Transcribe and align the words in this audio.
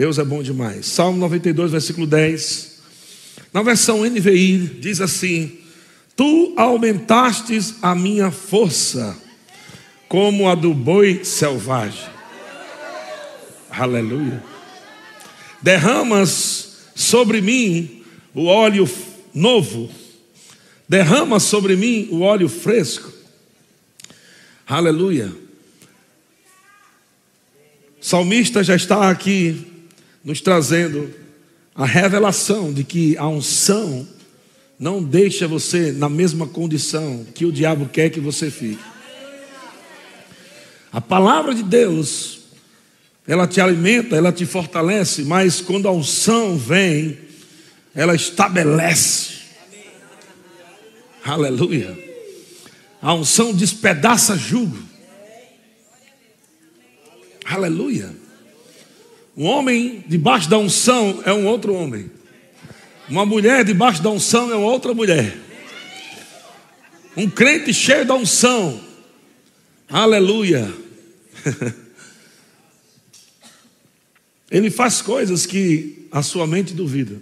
Deus 0.00 0.18
é 0.18 0.24
bom 0.24 0.42
demais. 0.42 0.86
Salmo 0.86 1.18
92, 1.18 1.72
versículo 1.72 2.06
10. 2.06 2.78
Na 3.52 3.62
versão 3.62 4.02
NVI 4.02 4.78
diz 4.80 4.98
assim: 4.98 5.58
Tu 6.16 6.54
aumentastes 6.56 7.74
a 7.82 7.94
minha 7.94 8.30
força 8.30 9.14
como 10.08 10.48
a 10.48 10.54
do 10.54 10.72
boi 10.72 11.22
selvagem. 11.22 12.08
Aleluia. 13.68 14.42
Derramas 15.60 16.78
sobre 16.94 17.42
mim 17.42 18.02
o 18.34 18.46
óleo 18.46 18.88
novo, 19.34 19.90
derrama 20.88 21.38
sobre 21.38 21.76
mim 21.76 22.08
o 22.10 22.22
óleo 22.22 22.48
fresco. 22.48 23.12
Aleluia. 24.66 25.30
O 28.00 28.04
salmista 28.06 28.64
já 28.64 28.74
está 28.74 29.10
aqui 29.10 29.69
nos 30.24 30.40
trazendo 30.40 31.12
a 31.74 31.86
revelação 31.86 32.72
de 32.72 32.84
que 32.84 33.16
a 33.16 33.26
unção 33.26 34.06
não 34.78 35.02
deixa 35.02 35.46
você 35.46 35.92
na 35.92 36.08
mesma 36.08 36.46
condição 36.46 37.26
que 37.34 37.44
o 37.44 37.52
diabo 37.52 37.88
quer 37.88 38.10
que 38.10 38.20
você 38.20 38.50
fique. 38.50 38.82
A 40.92 41.00
palavra 41.00 41.54
de 41.54 41.62
Deus 41.62 42.40
ela 43.26 43.46
te 43.46 43.60
alimenta, 43.60 44.16
ela 44.16 44.32
te 44.32 44.44
fortalece, 44.44 45.22
mas 45.22 45.60
quando 45.60 45.86
a 45.86 45.92
unção 45.92 46.58
vem, 46.58 47.16
ela 47.94 48.14
estabelece. 48.14 49.34
Aleluia. 51.24 51.96
A 53.00 53.14
unção 53.14 53.54
despedaça 53.54 54.36
jugo. 54.36 54.76
Aleluia. 57.44 58.19
Um 59.36 59.44
homem 59.44 60.04
debaixo 60.06 60.48
da 60.48 60.58
unção 60.58 61.22
é 61.24 61.32
um 61.32 61.46
outro 61.46 61.74
homem. 61.74 62.10
Uma 63.08 63.24
mulher 63.26 63.64
debaixo 63.64 64.02
da 64.02 64.10
unção 64.10 64.52
é 64.52 64.56
outra 64.56 64.94
mulher. 64.94 65.36
Um 67.16 67.28
crente 67.28 67.74
cheio 67.74 68.06
da 68.06 68.14
unção. 68.14 68.80
Aleluia. 69.88 70.72
Ele 74.50 74.70
faz 74.70 75.02
coisas 75.02 75.46
que 75.46 76.08
a 76.10 76.22
sua 76.22 76.46
mente 76.46 76.74
duvida. 76.74 77.20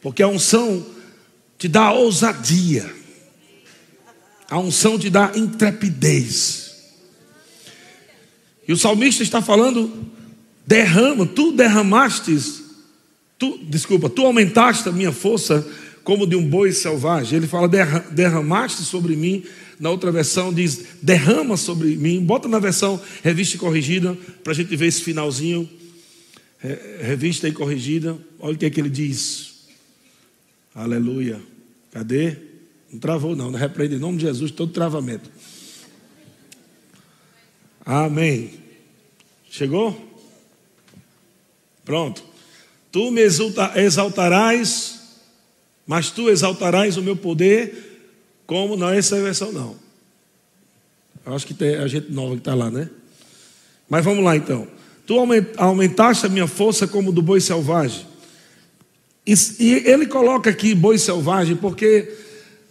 Porque 0.00 0.22
a 0.22 0.28
unção 0.28 0.86
te 1.58 1.68
dá 1.68 1.92
ousadia. 1.92 2.94
A 4.50 4.58
unção 4.58 4.98
te 4.98 5.10
dá 5.10 5.32
intrepidez. 5.34 6.67
E 8.68 8.72
o 8.72 8.76
salmista 8.76 9.22
está 9.22 9.42
falando: 9.42 9.90
derrama, 10.64 11.26
tu 11.26 11.50
derramastes, 11.50 12.62
tu, 13.38 13.58
desculpa, 13.64 14.08
tu 14.08 14.24
aumentaste 14.24 14.88
a 14.88 14.92
minha 14.92 15.10
força 15.10 15.66
como 16.04 16.26
de 16.26 16.36
um 16.36 16.46
boi 16.46 16.70
selvagem. 16.70 17.38
Ele 17.38 17.48
fala: 17.48 17.66
derramaste 18.12 18.82
sobre 18.82 19.16
mim 19.16 19.42
na 19.78 19.90
outra 19.90 20.10
versão 20.10 20.52
diz: 20.52 20.84
derrama 21.02 21.56
sobre 21.56 21.96
mim. 21.96 22.24
Bota 22.24 22.48
na 22.48 22.58
versão 22.58 23.00
revista 23.22 23.56
e 23.56 23.58
corrigida, 23.58 24.16
para 24.42 24.52
a 24.52 24.56
gente 24.56 24.74
ver 24.74 24.86
esse 24.86 25.02
finalzinho. 25.02 25.68
Revista 27.00 27.48
e 27.48 27.52
corrigida. 27.52 28.18
Olha 28.40 28.54
o 28.54 28.58
que 28.58 28.66
é 28.66 28.70
que 28.70 28.80
ele 28.80 28.90
diz. 28.90 29.54
Aleluia. 30.74 31.40
Cadê? 31.92 32.36
Não 32.92 32.98
travou, 32.98 33.36
não. 33.36 33.50
Não 33.50 33.58
repreende 33.58 33.94
em 33.94 33.98
nome 33.98 34.18
de 34.18 34.24
Jesus 34.24 34.50
todo 34.50 34.72
travamento. 34.72 35.30
Amém. 37.90 38.50
Chegou? 39.48 39.98
Pronto. 41.86 42.22
Tu 42.92 43.10
me 43.10 43.22
exaltarás, 43.22 45.00
mas 45.86 46.10
tu 46.10 46.28
exaltarás 46.28 46.98
o 46.98 47.02
meu 47.02 47.16
poder 47.16 47.86
como? 48.46 48.76
Não, 48.76 48.90
essa 48.90 49.16
é 49.16 49.20
a 49.20 49.22
versão 49.22 49.52
não. 49.52 49.74
Eu 51.24 51.34
acho 51.34 51.46
que 51.46 51.54
tem 51.54 51.76
a 51.76 51.88
gente 51.88 52.12
nova 52.12 52.34
que 52.34 52.40
está 52.40 52.54
lá, 52.54 52.70
né? 52.70 52.90
Mas 53.88 54.04
vamos 54.04 54.22
lá 54.22 54.36
então. 54.36 54.68
Tu 55.06 55.14
aumentaste 55.56 56.26
a 56.26 56.28
minha 56.28 56.46
força 56.46 56.86
como 56.86 57.10
do 57.10 57.22
boi 57.22 57.40
selvagem. 57.40 58.06
E, 59.26 59.32
e 59.60 59.72
ele 59.88 60.04
coloca 60.04 60.50
aqui 60.50 60.74
boi 60.74 60.98
selvagem 60.98 61.56
porque 61.56 62.14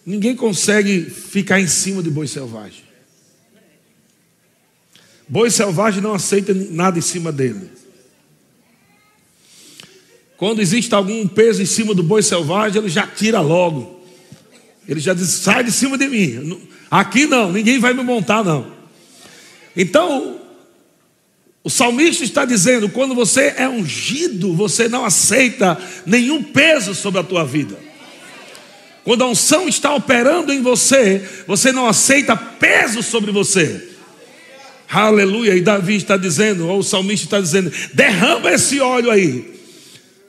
ninguém 0.05 0.35
consegue 0.35 1.09
ficar 1.09 1.59
em 1.59 1.67
cima 1.67 2.03
de 2.03 2.11
boi 2.11 2.27
selvagem. 2.27 2.86
Boi 5.27 5.51
selvagem 5.51 6.01
não 6.01 6.13
aceita 6.13 6.53
nada 6.53 6.97
em 6.97 7.01
cima 7.01 7.31
dele. 7.31 7.69
Quando 10.37 10.61
existe 10.61 10.93
algum 10.93 11.27
peso 11.27 11.61
em 11.61 11.65
cima 11.65 11.95
do 11.95 12.03
boi 12.03 12.21
selvagem, 12.21 12.79
ele 12.79 12.89
já 12.89 13.07
tira 13.07 13.41
logo. 13.41 13.99
Ele 14.87 14.99
já 14.99 15.13
disse: 15.13 15.41
sai 15.41 15.63
de 15.63 15.71
cima 15.71 15.97
de 15.97 16.07
mim. 16.07 16.61
Aqui 16.89 17.25
não, 17.25 17.51
ninguém 17.51 17.79
vai 17.79 17.93
me 17.93 18.03
montar, 18.03 18.43
não. 18.43 18.71
Então, 19.75 20.39
o 21.63 21.69
salmista 21.69 22.23
está 22.23 22.45
dizendo: 22.45 22.87
quando 22.87 23.13
você 23.13 23.55
é 23.57 23.67
ungido, 23.67 24.53
você 24.53 24.87
não 24.87 25.03
aceita 25.03 25.77
nenhum 26.05 26.41
peso 26.41 26.95
sobre 26.95 27.19
a 27.19 27.23
tua 27.23 27.43
vida. 27.43 27.77
Quando 29.03 29.23
a 29.23 29.27
unção 29.27 29.67
está 29.67 29.93
operando 29.93 30.53
em 30.53 30.61
você, 30.61 31.27
você 31.47 31.71
não 31.71 31.87
aceita 31.87 32.35
peso 32.35 33.01
sobre 33.01 33.31
você. 33.31 33.96
Aleluia. 34.89 35.55
E 35.55 35.61
Davi 35.61 35.95
está 35.95 36.15
dizendo, 36.15 36.67
ou 36.67 36.79
o 36.79 36.83
salmista 36.83 37.25
está 37.25 37.41
dizendo: 37.41 37.71
derrama 37.93 38.51
esse 38.51 38.79
óleo 38.79 39.11
aí, 39.11 39.59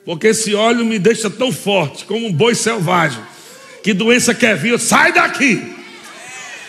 porque 0.05 0.27
esse 0.27 0.53
óleo 0.53 0.85
me 0.85 0.99
deixa 0.99 1.29
tão 1.29 1.51
forte 1.51 2.05
como 2.05 2.27
um 2.27 2.33
boi 2.33 2.55
selvagem. 2.55 3.21
Que 3.83 3.93
doença 3.93 4.33
quer 4.33 4.57
vir, 4.57 4.77
sai 4.79 5.13
daqui. 5.13 5.61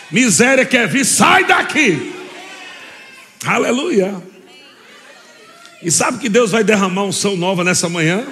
Miséria 0.09 0.65
quer 0.65 0.87
vir, 0.87 1.05
sai 1.05 1.45
daqui. 1.45 2.13
Aleluia. 3.45 4.15
E 5.83 5.89
sabe 5.89 6.19
que 6.19 6.29
Deus 6.29 6.51
vai 6.51 6.63
derramar 6.63 7.03
um 7.03 7.11
som 7.11 7.35
nova 7.35 7.63
nessa 7.63 7.89
manhã? 7.89 8.23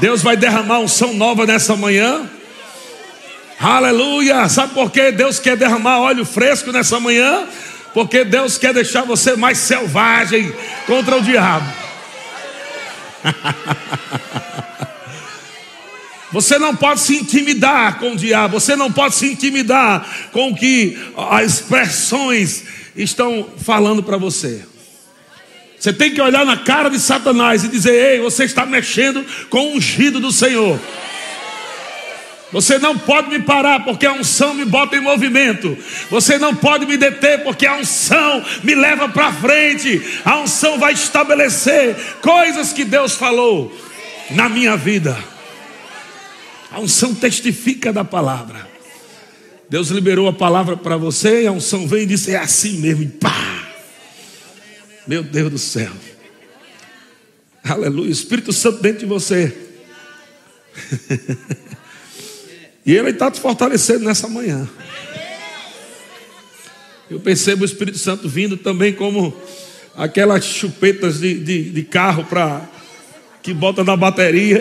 Deus 0.00 0.22
vai 0.22 0.36
derramar 0.36 0.80
um 0.80 0.88
som 0.88 1.12
nova 1.12 1.46
nessa 1.46 1.76
manhã. 1.76 2.28
Aleluia. 3.60 4.48
Sabe 4.48 4.74
por 4.74 4.90
que 4.90 5.12
Deus 5.12 5.38
quer 5.38 5.56
derramar 5.56 6.00
óleo 6.00 6.24
fresco 6.24 6.72
nessa 6.72 6.98
manhã? 6.98 7.46
Porque 7.92 8.24
Deus 8.24 8.56
quer 8.58 8.72
deixar 8.72 9.02
você 9.02 9.36
mais 9.36 9.58
selvagem 9.58 10.52
contra 10.86 11.16
o 11.16 11.22
diabo. 11.22 11.66
Você 16.32 16.58
não 16.58 16.74
pode 16.74 17.00
se 17.00 17.14
intimidar 17.14 17.98
com 17.98 18.12
o 18.12 18.16
diabo, 18.16 18.58
você 18.58 18.74
não 18.74 18.90
pode 18.90 19.14
se 19.14 19.26
intimidar 19.26 20.30
com 20.32 20.48
o 20.48 20.56
que 20.56 20.98
as 21.14 21.52
expressões 21.52 22.64
estão 22.96 23.50
falando 23.58 24.02
para 24.02 24.16
você. 24.16 24.64
Você 25.78 25.92
tem 25.92 26.14
que 26.14 26.22
olhar 26.22 26.46
na 26.46 26.56
cara 26.56 26.88
de 26.88 26.98
Satanás 26.98 27.64
e 27.64 27.68
dizer: 27.68 28.14
Ei, 28.14 28.20
você 28.20 28.44
está 28.44 28.64
mexendo 28.64 29.26
com 29.50 29.58
o 29.58 29.76
ungido 29.76 30.20
do 30.20 30.32
Senhor. 30.32 30.80
Você 32.52 32.78
não 32.78 32.98
pode 32.98 33.30
me 33.30 33.40
parar 33.40 33.82
porque 33.82 34.04
a 34.04 34.12
unção 34.12 34.52
me 34.52 34.66
bota 34.66 34.94
em 34.94 35.00
movimento. 35.00 35.76
Você 36.10 36.36
não 36.36 36.54
pode 36.54 36.84
me 36.84 36.98
deter 36.98 37.42
porque 37.42 37.66
a 37.66 37.78
unção 37.78 38.44
me 38.62 38.74
leva 38.74 39.08
para 39.08 39.32
frente. 39.32 40.02
A 40.22 40.38
unção 40.38 40.78
vai 40.78 40.92
estabelecer 40.92 41.96
coisas 42.20 42.72
que 42.72 42.84
Deus 42.84 43.14
falou 43.14 43.74
na 44.30 44.50
minha 44.50 44.76
vida. 44.76 45.16
A 46.70 46.78
unção 46.78 47.14
testifica 47.14 47.90
da 47.90 48.04
palavra. 48.04 48.70
Deus 49.70 49.88
liberou 49.88 50.28
a 50.28 50.32
palavra 50.32 50.76
para 50.76 50.98
você 50.98 51.44
e 51.44 51.46
a 51.46 51.52
unção 51.52 51.88
vem 51.88 52.02
e 52.02 52.06
disse: 52.06 52.32
É 52.32 52.36
assim 52.36 52.78
mesmo. 52.78 53.02
E 53.02 53.08
pá! 53.08 53.66
Meu 55.06 55.22
Deus 55.22 55.50
do 55.50 55.58
céu. 55.58 55.90
Aleluia. 57.64 58.10
Espírito 58.10 58.52
Santo 58.52 58.82
dentro 58.82 59.00
de 59.00 59.06
você. 59.06 59.56
e 62.84 62.94
Ele 62.94 63.10
está 63.10 63.30
te 63.30 63.40
fortalecendo 63.40 64.04
nessa 64.04 64.28
manhã. 64.28 64.68
Eu 67.10 67.20
percebo 67.20 67.62
o 67.62 67.64
Espírito 67.64 67.98
Santo 67.98 68.28
vindo 68.28 68.56
também 68.56 68.92
como 68.92 69.36
aquelas 69.94 70.44
chupetas 70.44 71.20
de, 71.20 71.34
de, 71.34 71.70
de 71.70 71.82
carro 71.82 72.24
para 72.24 72.62
que 73.42 73.52
bota 73.52 73.84
na 73.84 73.96
bateria. 73.96 74.60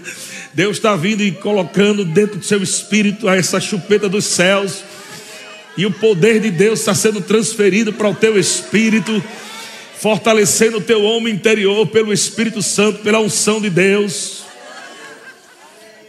Deus 0.54 0.76
está 0.76 0.94
vindo 0.96 1.22
e 1.22 1.32
colocando 1.32 2.04
dentro 2.04 2.38
do 2.38 2.44
seu 2.44 2.62
espírito 2.62 3.28
essa 3.28 3.60
chupeta 3.60 4.08
dos 4.08 4.24
céus. 4.24 4.84
E 5.76 5.86
o 5.86 5.90
poder 5.90 6.40
de 6.40 6.50
Deus 6.50 6.80
está 6.80 6.94
sendo 6.94 7.20
transferido 7.20 7.92
para 7.92 8.08
o 8.08 8.14
teu 8.14 8.38
espírito, 8.38 9.22
fortalecendo 9.98 10.78
o 10.78 10.82
teu 10.82 11.02
homem 11.02 11.34
interior 11.34 11.86
pelo 11.86 12.12
Espírito 12.12 12.60
Santo, 12.60 12.98
pela 13.00 13.20
unção 13.20 13.60
de 13.60 13.70
Deus. 13.70 14.41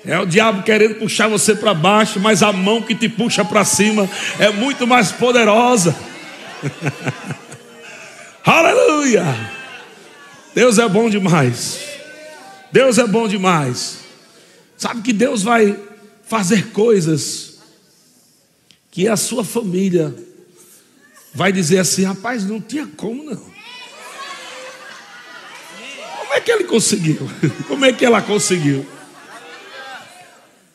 É 0.06 0.20
o 0.20 0.26
diabo 0.26 0.64
querendo 0.64 0.96
puxar 0.96 1.30
você 1.30 1.56
para 1.56 1.74
baixo, 1.74 2.20
mas 2.20 2.44
a 2.44 2.52
mão 2.52 2.82
que 2.82 2.94
te 2.94 3.08
puxa 3.08 3.46
para 3.46 3.64
cima 3.64 4.10
é 4.38 4.50
muito 4.50 4.86
mais 4.86 5.12
poderosa. 5.12 5.96
Aleluia! 8.44 9.24
Deus 10.54 10.78
é 10.78 10.88
bom 10.90 11.10
demais. 11.10 11.80
Deus 12.72 12.98
é 12.98 13.08
bom 13.08 13.28
demais. 13.28 14.00
Sabe 14.78 15.02
que 15.02 15.14
Deus 15.14 15.42
vai 15.42 15.80
fazer 16.28 16.72
coisas 16.72 17.60
que 18.92 19.08
a 19.08 19.16
sua 19.16 19.46
família 19.46 20.14
vai 21.34 21.54
dizer 21.54 21.80
assim: 21.80 22.04
rapaz, 22.04 22.44
não 22.44 22.60
tinha 22.60 22.88
como 22.98 23.24
não. 23.24 23.54
Como 26.18 26.34
é 26.34 26.42
que 26.42 26.52
ele 26.52 26.66
conseguiu? 26.66 27.30
Como 27.68 27.86
é 27.86 27.94
que 27.94 28.04
ela 28.04 28.22
conseguiu? 28.22 28.86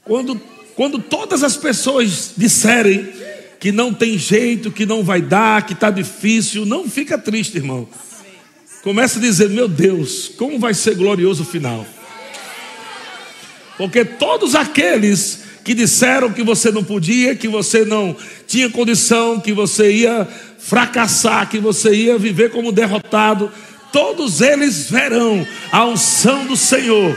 Quando, 0.09 0.41
quando 0.75 0.99
todas 0.99 1.43
as 1.43 1.55
pessoas 1.55 2.33
disserem 2.35 3.13
que 3.61 3.71
não 3.71 3.93
tem 3.93 4.17
jeito, 4.17 4.71
que 4.71 4.87
não 4.87 5.05
vai 5.05 5.21
dar, 5.21 5.67
que 5.67 5.75
está 5.75 5.91
difícil, 5.91 6.65
não 6.65 6.89
fica 6.89 7.19
triste, 7.19 7.59
irmão. 7.59 7.87
Começa 8.83 9.19
a 9.19 9.23
dizer: 9.23 9.51
meu 9.51 9.69
Deus, 9.69 10.31
como 10.39 10.59
vai 10.59 10.73
ser 10.73 10.95
glorioso 10.95 11.43
o 11.43 11.47
final. 11.47 11.87
Porque 13.77 14.03
todos 14.03 14.55
aqueles 14.55 15.41
que 15.63 15.75
disseram 15.75 16.33
que 16.33 16.43
você 16.43 16.71
não 16.71 16.83
podia, 16.83 17.37
que 17.37 17.47
você 17.47 17.85
não 17.85 18.17
tinha 18.47 18.71
condição, 18.71 19.39
que 19.39 19.53
você 19.53 19.93
ia 19.93 20.27
fracassar, 20.59 21.51
que 21.51 21.59
você 21.59 21.95
ia 21.95 22.17
viver 22.17 22.51
como 22.51 22.73
derrotado, 22.73 23.53
todos 23.93 24.41
eles 24.41 24.91
verão 24.91 25.47
a 25.71 25.85
unção 25.85 26.47
do 26.47 26.57
Senhor 26.57 27.15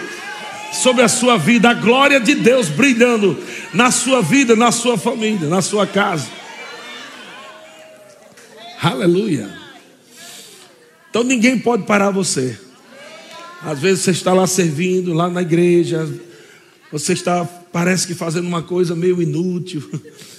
sobre 0.72 1.04
a 1.04 1.08
sua 1.08 1.38
vida, 1.38 1.70
a 1.70 1.74
glória 1.74 2.20
de 2.20 2.34
Deus 2.36 2.70
brilhando 2.70 3.38
na 3.74 3.92
sua 3.92 4.22
vida, 4.22 4.56
na 4.56 4.72
sua 4.72 4.98
família, 4.98 5.48
na 5.50 5.62
sua 5.62 5.86
casa. 5.86 6.28
Aleluia. 8.82 9.50
Então 11.10 11.24
ninguém 11.24 11.60
pode 11.60 11.84
parar 11.84 12.10
você. 12.10 12.58
Às 13.62 13.80
vezes 13.80 14.04
você 14.04 14.12
está 14.12 14.34
lá 14.34 14.48
servindo, 14.48 15.14
lá 15.14 15.30
na 15.30 15.42
igreja, 15.42 16.10
você 16.92 17.14
está, 17.14 17.46
parece 17.46 18.08
que 18.08 18.16
fazendo 18.16 18.48
uma 18.48 18.64
coisa 18.64 18.96
meio 18.96 19.22
inútil. 19.22 19.88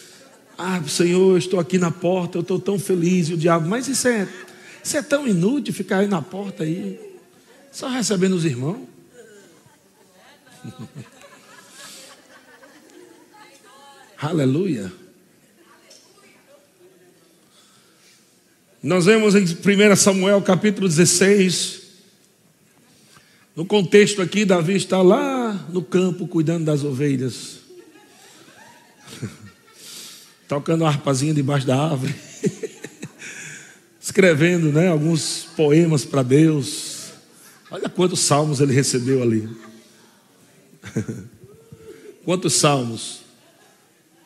Ah, 0.64 0.81
Senhor, 0.87 1.32
eu 1.32 1.38
estou 1.38 1.58
aqui 1.58 1.76
na 1.76 1.90
porta, 1.90 2.38
eu 2.38 2.43
estou 2.43 2.56
tão 2.56 2.79
feliz. 2.79 3.29
E 3.29 3.34
o 3.34 3.37
diabo, 3.37 3.69
mas 3.69 3.88
isso 3.88 4.06
é, 4.06 4.29
isso 4.84 4.96
é 4.96 5.02
tão 5.02 5.26
inútil 5.26 5.75
ficar 5.75 5.99
aí 5.99 6.06
na 6.06 6.23
porta 6.23 6.62
aí, 6.62 7.00
só 7.73 7.88
recebendo 7.88 8.34
os 8.34 8.44
irmãos. 8.44 8.91
Aleluia. 14.18 14.92
Nós 18.82 19.06
vemos 19.06 19.34
em 19.34 19.44
1 19.44 19.96
Samuel 19.96 20.42
capítulo 20.42 20.88
16. 20.88 21.82
No 23.54 23.66
contexto 23.66 24.22
aqui, 24.22 24.44
Davi 24.44 24.76
está 24.76 25.02
lá 25.02 25.52
no 25.68 25.82
campo 25.82 26.26
cuidando 26.26 26.64
das 26.64 26.84
ovelhas, 26.84 27.58
tocando 30.48 30.82
uma 30.82 30.88
harpazinha 30.88 31.34
debaixo 31.34 31.66
da 31.66 31.78
árvore, 31.78 32.14
escrevendo 34.00 34.72
né, 34.72 34.88
alguns 34.88 35.48
poemas 35.54 36.04
para 36.04 36.22
Deus. 36.22 37.10
Olha 37.70 37.90
quantos 37.90 38.20
salmos 38.20 38.60
ele 38.60 38.72
recebeu 38.72 39.22
ali. 39.22 39.48
Quantos 42.25 42.55
salmos? 42.55 43.20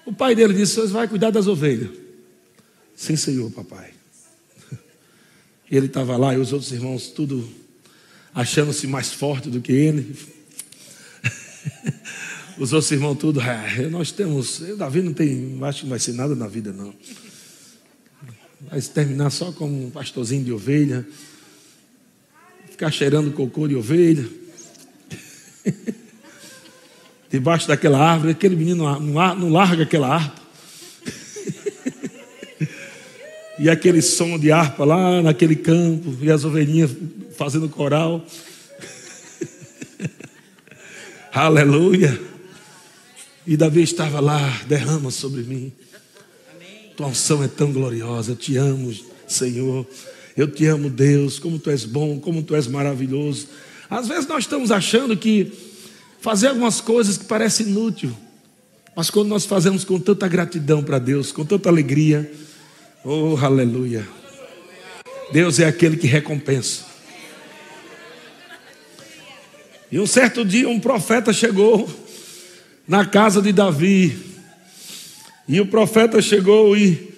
O 0.05 0.13
pai 0.13 0.35
dele 0.35 0.55
disse: 0.55 0.77
Você 0.77 0.93
vai 0.93 1.09
cuidar 1.09 1.31
das 1.31 1.47
ovelhas. 1.47 1.91
Sim, 2.95 3.17
senhor, 3.17 3.51
papai. 3.51 3.91
Ele 5.71 5.87
estava 5.87 6.17
lá 6.17 6.35
e 6.35 6.39
os 6.39 6.53
outros 6.53 6.73
irmãos, 6.73 7.09
tudo 7.09 7.47
achando-se 8.37 8.87
mais 8.87 9.13
forte 9.13 9.49
do 9.49 9.63
que 9.63 9.73
ele. 9.73 10.15
Os 12.59 12.73
outros 12.73 12.91
irmãos, 12.93 13.17
tudo, 13.17 13.41
é, 13.41 13.89
nós 13.89 14.13
temos. 14.13 14.63
Davi 14.77 15.03
não 15.03 15.13
tem, 15.13 15.59
acho 15.63 15.81
que 15.81 15.85
não 15.87 15.91
vai 15.91 15.99
ser 15.99 16.13
nada 16.13 16.35
na 16.35 16.47
vida, 16.47 16.73
não. 16.73 16.95
Vai 18.71 18.81
terminar 18.81 19.31
só 19.31 19.53
como 19.53 19.87
um 19.87 19.91
pastorzinho 19.91 20.45
de 20.45 20.53
ovelha, 20.53 21.07
ficar 22.71 22.91
cheirando 22.91 23.33
cocô 23.33 23.67
de 23.69 23.75
ovelha. 23.75 24.29
Debaixo 27.31 27.69
daquela 27.69 27.99
árvore, 27.99 28.33
aquele 28.33 28.57
menino 28.57 28.85
não 29.01 29.49
larga 29.49 29.83
aquela 29.83 30.15
harpa. 30.15 30.43
e 33.59 33.69
aquele 33.69 34.01
som 34.03 34.39
de 34.39 34.53
harpa 34.53 34.85
lá 34.85 35.23
naquele 35.23 35.57
campo, 35.57 36.17
e 36.21 36.31
as 36.31 36.45
ovelhinhas 36.45 36.91
fazendo 37.37 37.69
coral. 37.69 38.25
Aleluia. 41.33 42.19
E 43.47 43.57
Davi 43.57 43.83
estava 43.83 44.21
lá, 44.21 44.61
derrama 44.67 45.11
sobre 45.11 45.43
mim. 45.43 45.73
Tua 46.97 47.09
unção 47.09 47.45
é 47.45 47.49
tão 47.49 47.73
gloriosa, 47.73 48.33
eu 48.33 48.37
te 48.37 48.57
amo, 48.57 48.95
Senhor. 49.29 49.87
Eu 50.37 50.51
te 50.51 50.67
amo, 50.67 50.91
Deus, 50.91 51.39
como 51.39 51.59
tu 51.59 51.71
és 51.71 51.85
bom, 51.85 52.19
como 52.19 52.43
tu 52.43 52.55
és 52.55 52.67
maravilhoso. 52.67 53.49
Às 53.89 54.09
vezes 54.09 54.27
nós 54.27 54.45
estamos 54.45 54.71
achando 54.71 55.17
que 55.17 55.53
fazer 56.27 56.49
algumas 56.49 56.81
coisas 56.81 57.17
que 57.17 57.25
parecem 57.25 57.69
inútil, 57.69 58.13
mas 58.97 59.11
quando 59.11 59.29
nós 59.29 59.45
fazemos 59.45 59.85
com 59.85 59.97
tanta 60.01 60.27
gratidão 60.27 60.83
para 60.83 60.99
Deus, 60.99 61.31
com 61.31 61.45
tanta 61.45 61.69
alegria, 61.69 62.29
oh 63.05 63.37
aleluia, 63.41 64.05
Deus 65.33 65.61
é 65.61 65.67
aquele 65.67 65.97
que 65.97 66.09
recompensa. 66.09 66.85
E 69.93 70.01
um 70.01 70.07
certo 70.07 70.45
dia 70.45 70.69
um 70.69 70.81
profeta 70.81 71.33
chegou 71.33 71.89
na 72.89 73.07
casa 73.07 73.41
de 73.41 73.53
Davi, 73.53 74.19
e 75.47 75.61
o 75.61 75.67
profeta 75.67 76.21
chegou 76.21 76.77
e 76.77 77.15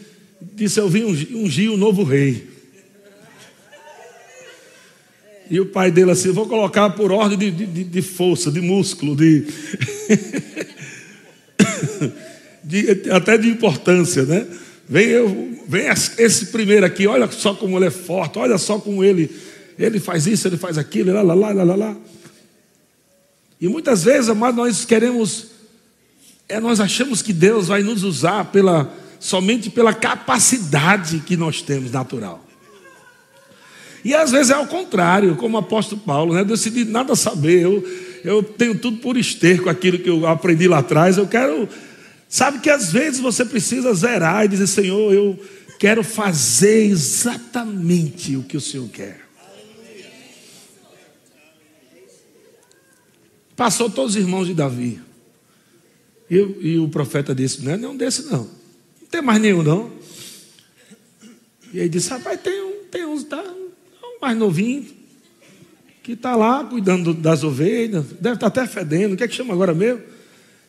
disse: 0.52 0.78
Eu 0.78 0.88
vim 0.90 1.04
ungir 1.34 1.70
um 1.70 1.78
novo 1.78 2.04
rei. 2.04 2.57
E 5.50 5.58
o 5.60 5.66
pai 5.66 5.90
dele 5.90 6.10
assim, 6.10 6.30
vou 6.30 6.46
colocar 6.46 6.90
por 6.90 7.10
ordem 7.10 7.38
de, 7.38 7.50
de, 7.50 7.84
de 7.84 8.02
força, 8.02 8.50
de 8.50 8.60
músculo, 8.60 9.16
de, 9.16 9.46
de, 12.62 13.10
até 13.10 13.38
de 13.38 13.48
importância, 13.48 14.24
né? 14.24 14.46
Vem, 14.88 15.06
eu, 15.06 15.58
vem 15.66 15.86
esse 16.18 16.46
primeiro 16.46 16.84
aqui, 16.84 17.06
olha 17.06 17.30
só 17.30 17.54
como 17.54 17.78
ele 17.78 17.86
é 17.86 17.90
forte, 17.90 18.38
olha 18.38 18.58
só 18.58 18.78
como 18.78 19.04
ele, 19.04 19.30
ele 19.78 20.00
faz 20.00 20.26
isso, 20.26 20.48
ele 20.48 20.56
faz 20.56 20.78
aquilo, 20.78 21.12
lá, 21.12 21.22
lá, 21.22 21.34
lá, 21.34 21.62
lá, 21.62 21.76
lá. 21.76 21.96
E 23.60 23.68
muitas 23.68 24.04
vezes, 24.04 24.28
amados, 24.28 24.56
nós 24.56 24.84
queremos, 24.84 25.48
é, 26.48 26.60
nós 26.60 26.80
achamos 26.80 27.20
que 27.22 27.32
Deus 27.32 27.68
vai 27.68 27.82
nos 27.82 28.02
usar 28.02 28.46
pela, 28.46 28.94
somente 29.18 29.68
pela 29.68 29.92
capacidade 29.92 31.20
que 31.20 31.36
nós 31.36 31.60
temos 31.60 31.90
natural. 31.90 32.47
E 34.04 34.14
às 34.14 34.30
vezes 34.30 34.50
é 34.50 34.54
ao 34.54 34.66
contrário, 34.66 35.36
como 35.36 35.56
o 35.56 35.60
apóstolo 35.60 36.00
Paulo, 36.00 36.34
né? 36.34 36.44
Decidi 36.44 36.84
nada 36.84 37.16
saber, 37.16 37.62
eu, 37.62 37.84
eu 38.24 38.42
tenho 38.42 38.78
tudo 38.78 38.98
por 38.98 39.16
esterco, 39.16 39.68
aquilo 39.68 39.98
que 39.98 40.08
eu 40.08 40.26
aprendi 40.26 40.68
lá 40.68 40.78
atrás. 40.78 41.16
Eu 41.16 41.26
quero. 41.26 41.68
Sabe 42.28 42.60
que 42.60 42.70
às 42.70 42.92
vezes 42.92 43.20
você 43.20 43.44
precisa 43.44 43.92
zerar 43.94 44.44
e 44.44 44.48
dizer: 44.48 44.66
Senhor, 44.66 45.12
eu 45.12 45.38
quero 45.78 46.02
fazer 46.04 46.84
exatamente 46.84 48.36
o 48.36 48.42
que 48.42 48.56
o 48.56 48.60
Senhor 48.60 48.88
quer. 48.88 49.28
Passou 53.56 53.90
todos 53.90 54.14
os 54.14 54.22
irmãos 54.22 54.46
de 54.46 54.54
Davi. 54.54 55.00
E, 56.30 56.36
e 56.36 56.78
o 56.78 56.88
profeta 56.88 57.34
disse: 57.34 57.64
Não 57.64 57.72
é 57.72 57.76
nenhum 57.76 57.96
desse, 57.96 58.26
não. 58.26 58.48
Não 59.00 59.08
tem 59.10 59.22
mais 59.22 59.40
nenhum, 59.40 59.62
não. 59.62 59.90
E 61.72 61.80
aí 61.80 61.88
disse: 61.88 62.10
Rapaz, 62.10 62.40
tem 62.40 62.62
um, 62.62 62.84
tem 62.90 63.04
uns, 63.04 63.24
tá? 63.24 63.42
Mais 64.20 64.36
novinho, 64.36 64.86
que 66.02 66.12
está 66.12 66.34
lá 66.34 66.64
cuidando 66.64 67.12
das 67.12 67.44
ovelhas, 67.44 68.04
deve 68.20 68.36
estar 68.36 68.50
tá 68.50 68.62
até 68.62 68.66
fedendo, 68.66 69.12
o 69.12 69.16
que 69.16 69.24
é 69.24 69.28
que 69.28 69.34
chama 69.34 69.52
agora 69.52 69.74
mesmo? 69.74 70.02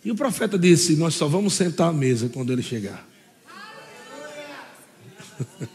E 0.04 0.12
o 0.12 0.16
profeta 0.16 0.58
disse: 0.58 0.96
Nós 0.96 1.14
só 1.16 1.28
vamos 1.28 1.54
sentar 1.54 1.90
à 1.90 1.94
mesa 1.94 2.30
quando 2.30 2.52
ele 2.52 2.62
chegar. 2.62 3.08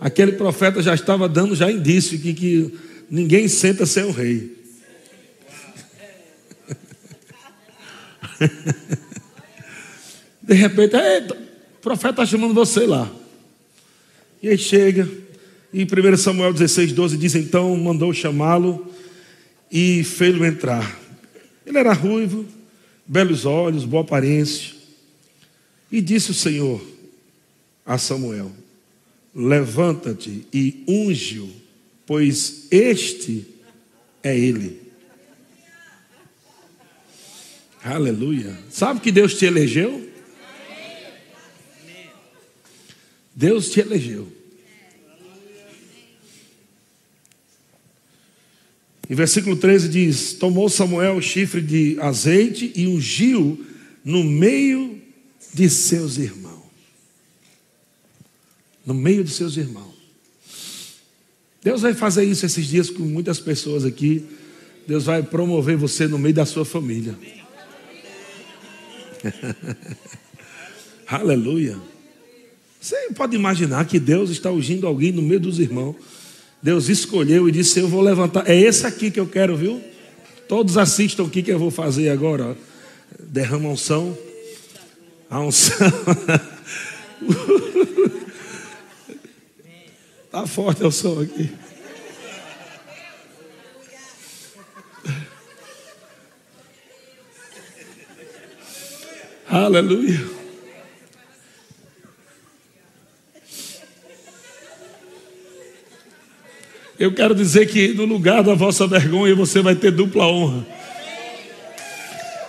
Aquele 0.00 0.32
profeta 0.32 0.82
já 0.82 0.94
estava 0.94 1.28
dando 1.28 1.54
já 1.54 1.70
indício 1.70 2.18
que, 2.18 2.34
que 2.34 2.78
ninguém 3.08 3.46
senta 3.48 3.86
sem 3.86 4.04
o 4.04 4.10
rei. 4.10 4.60
De 10.42 10.54
repente, 10.54 10.96
o 10.96 11.80
profeta 11.80 12.22
está 12.22 12.26
chamando 12.26 12.52
você 12.52 12.84
lá. 12.86 13.10
E 14.42 14.48
aí 14.48 14.58
chega, 14.58 15.08
e 15.72 15.84
1 15.84 16.16
Samuel 16.18 16.52
16, 16.52 16.92
12 16.92 17.16
diz: 17.16 17.34
Então 17.34 17.74
mandou 17.76 18.12
chamá-lo 18.12 18.86
e 19.70 20.04
fez-lo 20.04 20.44
entrar. 20.44 21.00
Ele 21.66 21.78
era 21.78 21.92
ruivo, 21.92 22.44
belos 23.06 23.46
olhos, 23.46 23.84
boa 23.84 24.02
aparência. 24.02 24.74
E 25.90 26.00
disse 26.00 26.30
o 26.30 26.34
Senhor 26.34 26.82
a 27.86 27.96
Samuel: 27.96 28.52
levanta-te 29.34 30.46
e 30.52 30.84
unge-o, 30.86 31.50
pois 32.06 32.66
este 32.70 33.46
é 34.22 34.36
ele. 34.38 34.82
Aleluia. 37.82 38.56
Sabe 38.70 39.00
que 39.00 39.10
Deus 39.10 39.34
te 39.34 39.44
elegeu? 39.44 40.08
Deus 43.34 43.70
te 43.70 43.80
elegeu. 43.80 44.41
Em 49.08 49.14
versículo 49.14 49.56
13 49.56 49.88
diz: 49.88 50.32
Tomou 50.34 50.68
Samuel 50.68 51.16
o 51.16 51.22
chifre 51.22 51.60
de 51.60 51.96
azeite 52.00 52.72
e 52.74 52.86
ungiu 52.86 53.64
no 54.04 54.22
meio 54.24 55.00
de 55.52 55.68
seus 55.68 56.18
irmãos. 56.18 56.62
No 58.84 58.94
meio 58.94 59.22
de 59.22 59.30
seus 59.30 59.56
irmãos. 59.56 59.92
Deus 61.62 61.82
vai 61.82 61.94
fazer 61.94 62.24
isso 62.24 62.44
esses 62.44 62.66
dias 62.66 62.90
com 62.90 63.04
muitas 63.04 63.38
pessoas 63.38 63.84
aqui. 63.84 64.24
Deus 64.86 65.04
vai 65.04 65.22
promover 65.22 65.76
você 65.76 66.08
no 66.08 66.18
meio 66.18 66.34
da 66.34 66.44
sua 66.44 66.64
família. 66.64 67.16
Aleluia. 71.06 71.78
Você 72.80 72.96
pode 73.14 73.36
imaginar 73.36 73.86
que 73.86 74.00
Deus 74.00 74.30
está 74.30 74.50
ungindo 74.50 74.88
alguém 74.88 75.12
no 75.12 75.22
meio 75.22 75.38
dos 75.38 75.60
irmãos. 75.60 75.94
Deus 76.62 76.88
escolheu 76.88 77.48
e 77.48 77.52
disse: 77.52 77.80
Eu 77.80 77.88
vou 77.88 78.00
levantar. 78.00 78.48
É 78.48 78.54
esse 78.54 78.86
aqui 78.86 79.10
que 79.10 79.18
eu 79.18 79.26
quero, 79.26 79.56
viu? 79.56 79.82
Todos 80.48 80.78
assistam 80.78 81.24
o 81.24 81.30
que 81.30 81.50
eu 81.50 81.58
vou 81.58 81.70
fazer 81.70 82.08
agora. 82.10 82.56
Derrama 83.18 83.68
unção. 83.68 84.16
A 85.28 85.40
unção. 85.40 85.88
Está 90.26 90.46
forte 90.46 90.84
o 90.84 90.92
som 90.92 91.20
aqui. 91.20 91.50
Aleluia. 99.48 100.41
Eu 107.02 107.10
quero 107.12 107.34
dizer 107.34 107.66
que 107.66 107.88
no 107.88 108.04
lugar 108.04 108.44
da 108.44 108.54
vossa 108.54 108.86
vergonha 108.86 109.34
você 109.34 109.60
vai 109.60 109.74
ter 109.74 109.90
dupla 109.90 110.24
honra. 110.24 110.64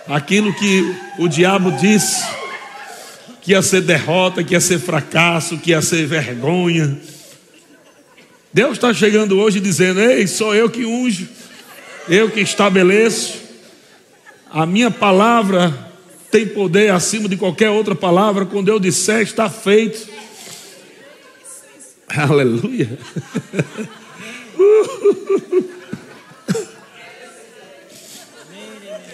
Aquilo 0.06 0.54
que 0.54 0.94
o 1.18 1.26
diabo 1.26 1.72
disse 1.72 2.24
que 3.42 3.50
ia 3.50 3.60
ser 3.62 3.80
derrota, 3.80 4.44
que 4.44 4.54
ia 4.54 4.60
ser 4.60 4.78
fracasso, 4.78 5.58
que 5.58 5.70
ia 5.72 5.82
ser 5.82 6.06
vergonha. 6.06 6.96
Deus 8.52 8.74
está 8.74 8.94
chegando 8.94 9.40
hoje 9.40 9.58
dizendo: 9.58 9.98
Ei, 9.98 10.24
sou 10.28 10.54
eu 10.54 10.70
que 10.70 10.86
unjo, 10.86 11.28
eu 12.08 12.30
que 12.30 12.38
estabeleço. 12.38 13.40
A 14.52 14.64
minha 14.64 14.88
palavra 14.88 15.76
tem 16.30 16.46
poder 16.46 16.92
acima 16.92 17.28
de 17.28 17.36
qualquer 17.36 17.70
outra 17.70 17.96
palavra. 17.96 18.46
Quando 18.46 18.68
eu 18.68 18.78
disser, 18.78 19.22
está 19.22 19.50
feito. 19.50 20.08
Aleluia. 22.06 22.96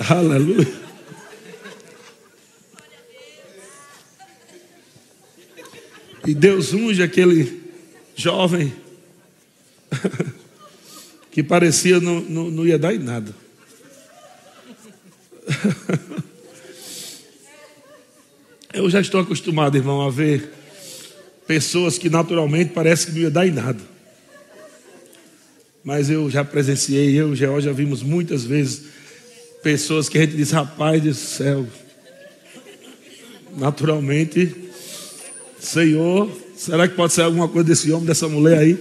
Aleluia. 0.09 0.81
E 6.27 6.35
Deus 6.35 6.73
unge 6.73 7.03
aquele 7.03 7.61
jovem 8.15 8.73
que 11.31 11.43
parecia 11.43 12.01
não, 12.01 12.21
não, 12.21 12.51
não 12.51 12.67
ia 12.67 12.79
dar 12.79 12.95
em 12.95 12.99
nada. 12.99 13.35
Eu 18.73 18.89
já 18.89 19.01
estou 19.01 19.21
acostumado, 19.21 19.77
irmão, 19.77 20.01
a 20.01 20.11
ver 20.11 20.53
pessoas 21.47 21.99
que 21.99 22.09
naturalmente 22.09 22.73
parece 22.73 23.07
que 23.07 23.13
não 23.13 23.21
ia 23.23 23.31
dar 23.31 23.47
em 23.47 23.51
nada. 23.51 23.90
Mas 25.83 26.11
eu 26.11 26.31
já 26.31 26.45
presenciei, 26.45 27.19
eu 27.19 27.29
e 27.29 27.33
o 27.33 27.37
Geó 27.37 27.61
já 27.61 27.73
vimos 27.73 28.03
muitas 28.03 28.45
vezes 28.45 28.83
pessoas 29.63 30.09
que 30.09 30.19
a 30.19 30.23
gente 30.23 30.37
diz, 30.37 30.51
rapaz 30.51 31.03
do 31.03 31.15
céu, 31.15 31.67
naturalmente, 33.57 34.55
Senhor, 35.59 36.31
será 36.57 36.89
que 36.89 36.95
pode 36.95 37.13
ser 37.13 37.23
alguma 37.23 37.49
coisa 37.49 37.69
desse 37.69 37.91
homem, 37.93 38.07
dessa 38.07 38.29
mulher 38.29 38.59
aí? 38.59 38.79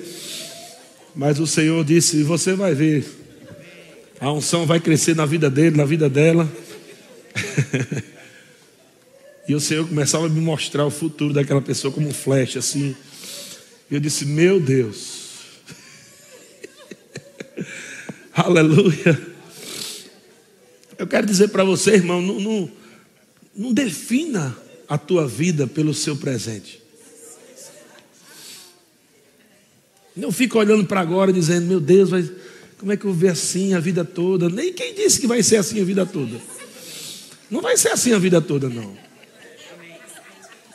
Mas 1.16 1.40
o 1.40 1.48
Senhor 1.48 1.84
disse: 1.84 2.24
Você 2.24 2.54
vai 2.54 2.74
ver, 2.74 3.06
a 4.20 4.32
unção 4.32 4.66
vai 4.66 4.80
crescer 4.80 5.16
na 5.16 5.26
vida 5.26 5.50
dele, 5.50 5.76
na 5.76 5.86
vida 5.86 6.10
dela. 6.10 6.50
e 9.48 9.56
o 9.56 9.60
Senhor 9.60 9.88
começava 9.88 10.28
a 10.28 10.30
me 10.30 10.40
mostrar 10.40 10.86
o 10.86 10.92
futuro 10.92 11.34
daquela 11.34 11.62
pessoa 11.62 11.92
como 11.92 12.08
um 12.08 12.14
flash, 12.14 12.58
assim. 12.58 12.96
Eu 13.92 14.00
disse: 14.00 14.26
Meu 14.26 14.60
Deus, 14.60 15.29
aleluia. 18.34 19.20
Eu 20.98 21.08
quero 21.08 21.26
dizer 21.26 21.50
para 21.50 21.64
você, 21.64 21.92
irmão, 21.94 22.22
não, 22.22 22.40
não, 22.40 22.72
não 23.56 23.74
defina 23.74 24.56
a 24.88 24.98
tua 24.98 25.28
vida 25.28 25.66
pelo 25.66 25.94
seu 25.94 26.16
presente. 26.16 26.82
Não 30.16 30.32
fica 30.32 30.58
olhando 30.58 30.86
para 30.86 31.00
agora 31.00 31.32
dizendo, 31.32 31.68
meu 31.68 31.80
Deus, 31.80 32.10
como 32.78 32.92
é 32.92 32.98
que 32.98 33.06
eu 33.06 33.12
vou 33.12 33.20
ver 33.20 33.30
assim 33.30 33.74
a 33.74 33.80
vida 33.80 34.04
toda? 34.04 34.50
Nem 34.50 34.74
quem 34.74 34.94
disse 34.94 35.22
que 35.22 35.28
vai 35.28 35.42
ser 35.42 35.58
assim 35.58 35.82
a 35.82 35.86
vida 35.86 36.06
toda. 36.06 36.38
Não 37.50 37.62
vai 37.62 37.78
ser 37.78 37.90
assim 37.90 38.14
a 38.14 38.20
vida 38.20 38.42
toda, 38.42 38.68
não. 38.68 38.98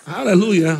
Aleluia. 0.06 0.78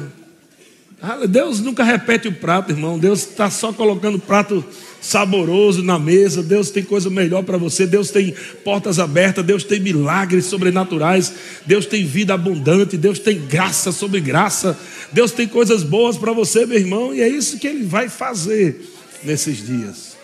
Deus 1.29 1.61
nunca 1.61 1.85
repete 1.85 2.29
o 2.29 2.33
prato, 2.33 2.71
irmão. 2.71 2.99
Deus 2.99 3.21
está 3.21 3.51
só 3.51 3.73
colocando 3.73 4.19
prato 4.19 4.65
saboroso 5.01 5.83
na 5.83 5.99
mesa. 5.99 6.43
Deus 6.43 6.71
tem 6.71 6.83
coisa 6.83 7.11
melhor 7.11 7.43
para 7.43 7.59
você. 7.59 7.87
Deus 7.87 8.11
tem 8.11 8.35
portas 8.65 8.99
abertas. 8.99 9.45
Deus 9.45 9.65
tem 9.65 9.81
milagres 9.81 10.47
sobrenaturais. 10.47 11.33
Deus 11.67 11.85
tem 11.87 12.07
vida 12.07 12.35
abundante. 12.35 12.97
Deus 12.97 13.19
tem 13.19 13.39
graça 13.47 13.93
sobre 13.93 14.21
graça. 14.21 14.79
Deus 15.13 15.31
tem 15.31 15.47
coisas 15.47 15.83
boas 15.83 16.17
para 16.17 16.33
você, 16.33 16.65
meu 16.65 16.79
irmão. 16.79 17.15
E 17.15 17.21
é 17.21 17.29
isso 17.29 17.59
que 17.59 17.67
Ele 17.67 17.85
vai 17.85 18.09
fazer 18.09 18.81
nesses 19.23 19.67
dias. 19.67 20.17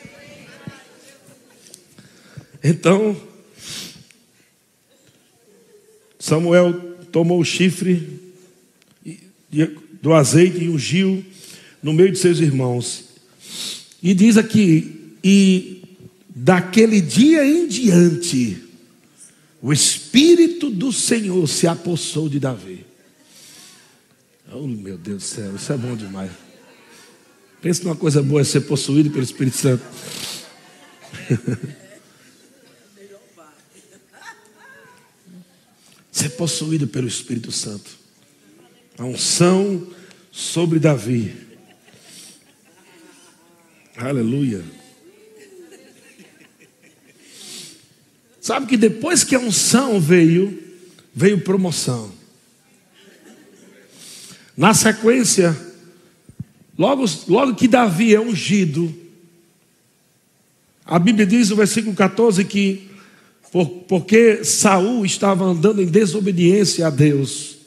Então, 2.62 3.16
Samuel 6.18 6.74
tomou 7.10 7.40
o 7.40 7.44
chifre 7.44 8.20
do 10.00 10.12
azeite 10.12 10.64
e 10.64 10.68
ungiu 10.68 11.24
no 11.82 11.92
meio 11.92 12.12
de 12.12 12.18
seus 12.18 12.40
irmãos. 12.40 13.04
E 14.02 14.14
diz 14.14 14.36
aqui: 14.36 15.16
e 15.22 15.82
daquele 16.28 17.00
dia 17.00 17.44
em 17.44 17.68
diante, 17.68 18.62
o 19.60 19.72
Espírito 19.72 20.70
do 20.70 20.92
Senhor 20.92 21.46
se 21.48 21.66
apossou 21.66 22.28
de 22.28 22.38
Davi. 22.40 22.84
Oh, 24.52 24.66
meu 24.66 24.98
Deus 24.98 25.22
do 25.22 25.26
céu, 25.26 25.54
isso 25.54 25.72
é 25.72 25.76
bom 25.76 25.94
demais. 25.94 26.32
Pensa 27.62 27.84
numa 27.84 27.94
coisa 27.94 28.22
boa 28.22 28.40
é 28.40 28.44
ser 28.44 28.62
possuído 28.62 29.10
pelo 29.10 29.22
Espírito 29.22 29.56
Santo. 29.58 29.84
ser 36.10 36.30
possuído 36.30 36.88
pelo 36.88 37.06
Espírito 37.06 37.52
Santo 37.52 37.99
a 39.00 39.04
unção 39.06 39.86
sobre 40.30 40.78
Davi. 40.78 41.34
Aleluia. 43.96 44.62
Sabe 48.42 48.66
que 48.66 48.76
depois 48.76 49.24
que 49.24 49.34
a 49.34 49.38
unção 49.38 49.98
veio, 49.98 50.62
veio 51.14 51.40
promoção. 51.40 52.12
Na 54.54 54.74
sequência, 54.74 55.58
logo, 56.78 57.06
logo 57.26 57.54
que 57.54 57.66
Davi 57.66 58.14
é 58.14 58.20
ungido, 58.20 58.94
a 60.84 60.98
Bíblia 60.98 61.24
diz 61.24 61.48
no 61.48 61.56
versículo 61.56 61.96
14 61.96 62.44
que 62.44 62.90
por, 63.50 63.66
porque 63.88 64.44
Saul 64.44 65.06
estava 65.06 65.44
andando 65.44 65.80
em 65.80 65.86
desobediência 65.86 66.86
a 66.86 66.90
Deus, 66.90 67.59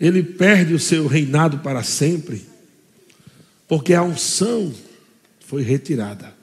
ele 0.00 0.22
perde 0.22 0.72
o 0.72 0.78
seu 0.78 1.06
reinado 1.06 1.58
para 1.58 1.82
sempre, 1.82 2.46
porque 3.68 3.92
a 3.92 4.02
unção 4.02 4.72
foi 5.46 5.62
retirada. 5.62 6.34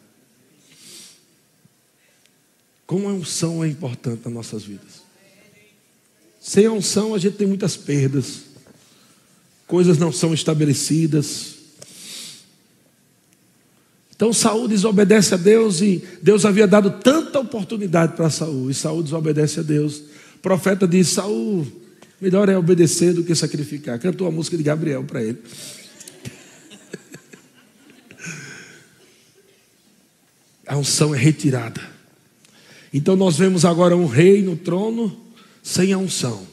Como 2.86 3.10
a 3.10 3.14
unção 3.14 3.64
é 3.64 3.68
importante 3.68 4.22
nas 4.26 4.34
nossas 4.34 4.64
vidas. 4.64 5.02
Sem 6.40 6.68
a 6.68 6.72
unção 6.72 7.16
a 7.16 7.18
gente 7.18 7.36
tem 7.36 7.48
muitas 7.48 7.76
perdas, 7.76 8.44
coisas 9.66 9.98
não 9.98 10.12
são 10.12 10.34
estabelecidas, 10.34 11.56
Então 14.16 14.34
Saul 14.34 14.68
desobedece 14.68 15.36
a 15.36 15.38
Deus 15.38 15.80
e 15.80 16.04
Deus 16.24 16.44
havia 16.44 16.66
dado 16.66 16.90
tanta 16.90 17.40
oportunidade 17.40 18.16
para 18.16 18.32
Saul, 18.32 18.72
e 18.72 18.74
Saul 18.74 19.04
desobedece 19.04 19.60
a 19.60 19.64
Deus. 19.64 19.98
O 20.38 20.40
profeta 20.42 20.88
diz: 20.88 21.10
Saul, 21.10 21.68
melhor 22.20 22.50
é 22.50 22.58
obedecer 22.58 23.14
do 23.14 23.24
que 23.24 23.36
sacrificar. 23.36 24.00
Cantou 24.00 24.28
a 24.28 24.32
música 24.32 24.58
de 24.58 24.64
Gabriel 24.64 25.04
para 25.04 25.24
ele. 25.24 25.38
A 30.68 30.76
unção 30.76 31.16
é 31.16 31.18
retirada. 31.18 31.82
Então 32.94 33.16
nós 33.16 33.38
vemos 33.38 33.64
agora 33.64 33.96
um 33.96 34.06
rei 34.06 34.42
no 34.42 34.58
trono 34.58 35.18
sem 35.64 35.94
a 35.94 35.98
unção. 35.98 36.46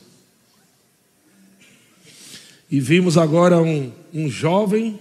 E 2.71 2.81
vimos 2.81 3.19
agora 3.19 3.61
um, 3.61 3.93
um 4.13 4.29
jovem 4.29 4.99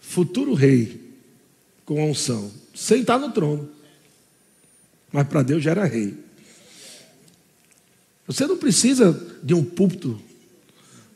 futuro 0.00 0.54
rei 0.54 1.00
com 1.84 2.02
a 2.02 2.04
unção, 2.04 2.50
sem 2.74 3.00
estar 3.00 3.18
no 3.18 3.32
trono. 3.32 3.68
Mas 5.12 5.26
para 5.28 5.42
Deus 5.42 5.62
já 5.62 5.70
era 5.70 5.84
rei. 5.84 6.14
Você 8.26 8.46
não 8.46 8.56
precisa 8.56 9.18
de 9.42 9.54
um 9.54 9.64
púlpito 9.64 10.20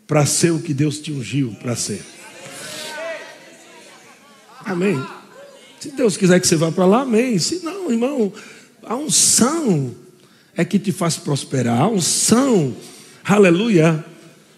para 0.07 0.25
ser 0.27 0.53
o 0.53 0.61
que 0.61 0.75
Deus 0.75 0.99
te 0.99 1.13
ungiu 1.13 1.55
para 1.61 1.77
ser. 1.77 2.03
Amém. 4.65 5.01
Se 5.79 5.91
Deus 5.91 6.17
quiser 6.17 6.41
que 6.41 6.47
você 6.47 6.57
vá 6.57 6.73
para 6.73 6.87
lá, 6.87 7.03
amém. 7.03 7.39
Se 7.39 7.65
não, 7.65 7.91
irmão, 7.91 8.33
a 8.83 8.97
unção 8.97 9.95
é 10.57 10.65
que 10.65 10.79
te 10.79 10.91
faz 10.91 11.17
prosperar. 11.17 11.81
A 11.81 11.89
unção, 11.89 12.75
aleluia, 13.25 14.05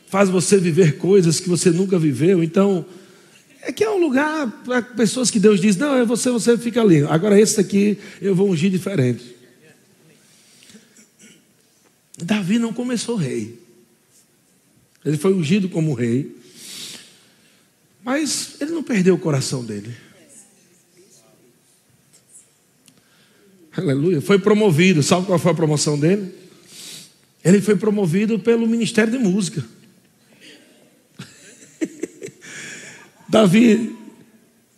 faz 0.09 0.31
você 0.31 0.57
viver 0.57 0.97
coisas 0.97 1.41
que 1.41 1.49
você 1.49 1.71
nunca 1.71 1.99
viveu. 1.99 2.43
Então, 2.43 2.87
é 3.63 3.73
que 3.73 3.85
é 3.85 3.91
um 3.91 3.99
lugar 3.99 4.63
para 4.65 4.81
pessoas 4.81 5.31
que 5.31 5.39
Deus 5.39 5.61
diz: 5.61 5.77
não, 5.77 5.95
é 5.95 6.05
você, 6.05 6.31
você 6.31 6.57
fica 6.57 6.81
ali. 6.81 7.03
Agora, 7.03 7.39
esse 7.39 7.61
aqui 7.61 7.99
eu 8.21 8.35
vou 8.35 8.49
ungir 8.49 8.71
diferente. 8.71 9.38
Davi 12.25 12.59
não 12.59 12.73
começou 12.73 13.17
rei. 13.17 13.59
Ele 15.05 15.17
foi 15.17 15.33
ungido 15.33 15.69
como 15.69 15.95
rei. 15.95 16.37
Mas 18.05 18.57
ele 18.61 18.73
não 18.73 18.83
perdeu 18.83 19.15
o 19.15 19.19
coração 19.19 19.65
dele. 19.65 19.95
Aleluia. 23.77 24.21
Foi 24.21 24.39
promovido. 24.39 25.03
Sabe 25.03 25.27
qual 25.27 25.39
foi 25.39 25.53
a 25.53 25.55
promoção 25.55 25.99
dele? 25.99 26.35
Ele 27.45 27.61
foi 27.61 27.77
promovido 27.77 28.39
pelo 28.39 28.67
Ministério 28.67 29.13
de 29.13 29.19
Música. 29.19 29.65
Davi, 33.29 33.97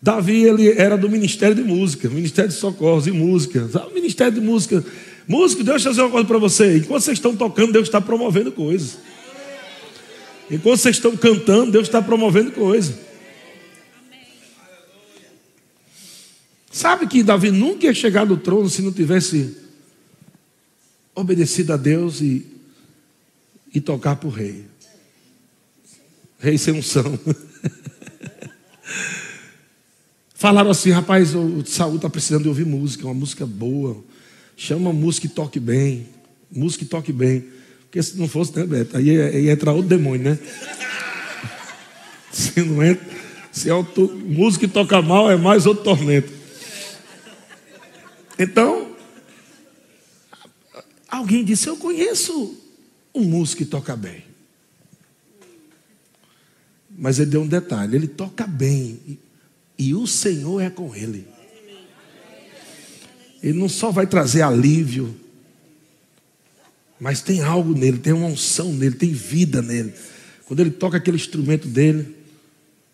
Davi 0.03 0.45
ele 0.45 0.73
era 0.73 0.97
do 0.97 1.09
Ministério 1.09 1.55
de 1.55 1.63
Música, 1.63 2.09
Ministério 2.11 2.51
de 2.51 2.57
Socorros 2.57 3.07
e 3.07 3.11
Música. 3.11 3.67
Sabe? 3.69 3.95
Ministério 3.95 4.35
de 4.35 4.41
Música. 4.41 4.85
Músico, 5.31 5.63
Deus 5.63 5.77
está 5.77 5.91
dizer 5.91 6.03
uma 6.03 6.11
coisa 6.11 6.27
para 6.27 6.39
você. 6.39 6.79
Enquanto 6.79 7.05
vocês 7.05 7.17
estão 7.17 7.37
tocando, 7.37 7.73
Deus 7.73 7.87
está 7.87 8.01
promovendo 8.01 8.51
coisas. 8.51 8.99
Enquanto 10.51 10.81
vocês 10.81 10.97
estão 10.97 11.17
cantando, 11.17 11.71
Deus 11.71 11.87
está 11.87 12.03
promovendo 12.03 12.51
coisas. 12.51 12.97
Sabe 16.73 17.07
que 17.07 17.23
Davi 17.23 17.53
nunca 17.53 17.87
ia 17.87 17.95
chegar 17.95 18.27
no 18.27 18.37
trono 18.37 18.69
se 18.69 18.83
não 18.83 18.91
tivesse 18.91 19.57
obedecido 21.15 21.75
a 21.75 21.77
Deus 21.77 22.21
e, 22.21 22.45
e 23.73 23.81
tocar 23.81 24.17
para 24.17 24.27
o 24.27 24.33
rei. 24.33 24.65
Rei 26.41 26.59
sem 26.59 26.75
unção. 26.75 27.07
Falaram 30.35 30.73
assim, 30.73 30.91
rapaz, 30.91 31.37
o 31.37 31.65
Saul 31.65 31.95
está 31.95 32.11
precisando 32.11 32.43
de 32.43 32.49
ouvir 32.49 32.67
música, 32.67 33.07
uma 33.07 33.15
música 33.15 33.47
boa. 33.47 34.10
Chama 34.63 34.93
música 34.93 35.25
e 35.25 35.31
toque 35.31 35.59
bem. 35.59 36.07
Música 36.53 36.85
e 36.85 36.87
toque 36.87 37.15
bem. 37.15 37.47
Porque 37.85 38.03
se 38.03 38.19
não 38.19 38.29
fosse, 38.29 38.55
né, 38.55 38.67
Beto? 38.67 38.95
Aí 38.95 39.07
ia, 39.07 39.39
ia 39.39 39.53
entrar 39.53 39.73
outro 39.73 39.89
demônio, 39.89 40.33
né? 40.33 40.39
Se 42.31 42.61
não 42.61 42.81
entra, 42.81 43.05
se 43.51 43.69
é 43.69 43.73
música 44.25 44.67
e 44.67 44.69
toca 44.69 45.03
mal, 45.03 45.29
é 45.29 45.37
mais 45.37 45.67
outro 45.67 45.83
tormento. 45.83 46.33
Então, 48.39 48.95
alguém 51.09 51.43
disse: 51.43 51.67
Eu 51.67 51.77
conheço 51.77 52.57
um 53.13 53.25
músico 53.25 53.65
que 53.65 53.69
toca 53.69 53.97
bem. 53.97 54.23
Mas 56.97 57.19
ele 57.19 57.31
deu 57.31 57.41
um 57.43 57.49
detalhe: 57.49 57.97
ele 57.97 58.07
toca 58.07 58.47
bem 58.47 59.19
e 59.77 59.93
o 59.93 60.07
Senhor 60.07 60.61
é 60.61 60.71
com 60.71 60.95
ele. 60.95 61.27
Ele 63.43 63.59
não 63.59 63.69
só 63.69 63.91
vai 63.91 64.07
trazer 64.07 64.43
alívio, 64.43 65.15
mas 67.01 67.23
tem 67.23 67.41
algo 67.43 67.73
nele, 67.73 67.99
tem 67.99 68.13
uma 68.13 68.27
unção 68.27 68.73
nele, 68.73 68.95
tem 68.95 69.13
vida 69.13 69.63
nele. 69.63 69.95
Quando 70.45 70.61
ele 70.61 70.71
toca 70.71 70.99
aquele 70.99 71.17
instrumento 71.17 71.67
dele, 71.67 72.15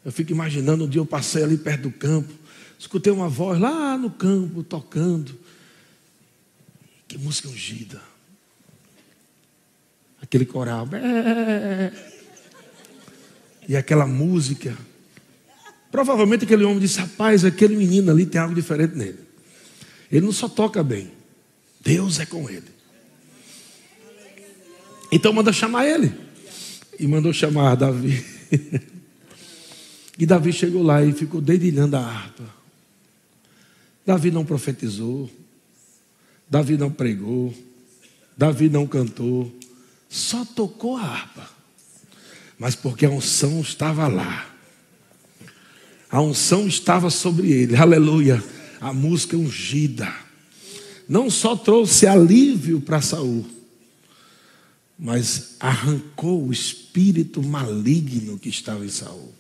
eu 0.05 0.13
fico 0.13 0.31
imaginando 0.31 0.85
um 0.85 0.89
dia 0.89 1.01
eu 1.01 1.07
passei 1.07 1.43
ali 1.43 1.57
perto 1.57 1.83
do 1.83 1.91
campo, 1.91 2.33
escutei 2.79 3.13
uma 3.13 3.29
voz 3.29 3.59
lá 3.59 3.99
no 3.99 4.11
campo 4.11 4.63
tocando. 4.63 5.37
Que 7.09 7.19
música 7.19 7.49
ungida. 7.49 8.01
Aquele 10.23 10.45
coral. 10.45 10.89
E 13.69 13.77
aquela 13.77 14.07
música. 14.07 14.77
Provavelmente 15.91 16.45
aquele 16.45 16.65
homem 16.65 16.79
disse: 16.79 16.99
Rapaz, 16.99 17.45
aquele 17.45 17.77
menino 17.77 18.11
ali 18.11 18.27
tem 18.27 18.41
algo 18.41 18.55
diferente 18.55 18.97
nele. 18.97 19.26
Ele 20.11 20.25
não 20.25 20.33
só 20.33 20.49
toca 20.49 20.83
bem, 20.83 21.11
Deus 21.81 22.21
é 22.21 22.27
com 22.27 22.49
ele. 22.49 22.77
Então 25.11 25.33
manda 25.33 25.53
chamar 25.53 25.87
ele. 25.87 26.13
E 26.99 27.07
mandou 27.07 27.33
chamar 27.33 27.75
Davi. 27.77 28.25
e 30.19 30.27
Davi 30.27 30.53
chegou 30.53 30.83
lá 30.83 31.05
e 31.05 31.13
ficou 31.13 31.41
dedilhando 31.41 31.97
a 31.97 32.01
harpa. 32.01 32.45
Davi 34.05 34.31
não 34.31 34.45
profetizou. 34.45 35.31
Davi 36.49 36.77
não 36.77 36.91
pregou. 36.91 37.55
Davi 38.37 38.69
não 38.69 38.87
cantou. 38.87 39.53
Só 40.09 40.45
tocou 40.45 40.97
a 40.97 41.03
harpa. 41.03 41.51
Mas 42.59 42.75
porque 42.75 43.05
a 43.05 43.11
unção 43.11 43.61
estava 43.61 44.09
lá. 44.09 44.47
A 46.11 46.21
unção 46.21 46.67
estava 46.67 47.11
sobre 47.11 47.51
ele, 47.51 47.77
aleluia. 47.77 48.43
A 48.87 48.93
música 48.93 49.37
ungida. 49.37 50.15
Não 51.09 51.29
só 51.29 51.57
trouxe 51.57 52.07
alívio 52.07 52.81
para 52.81 53.01
Saul, 53.01 53.45
mas 54.97 55.57
arrancou 55.59 56.47
o 56.47 56.53
espírito 56.53 57.43
maligno 57.43 58.39
que 58.39 58.49
estava 58.49 58.85
em 58.85 58.89
Saul. 58.89 59.35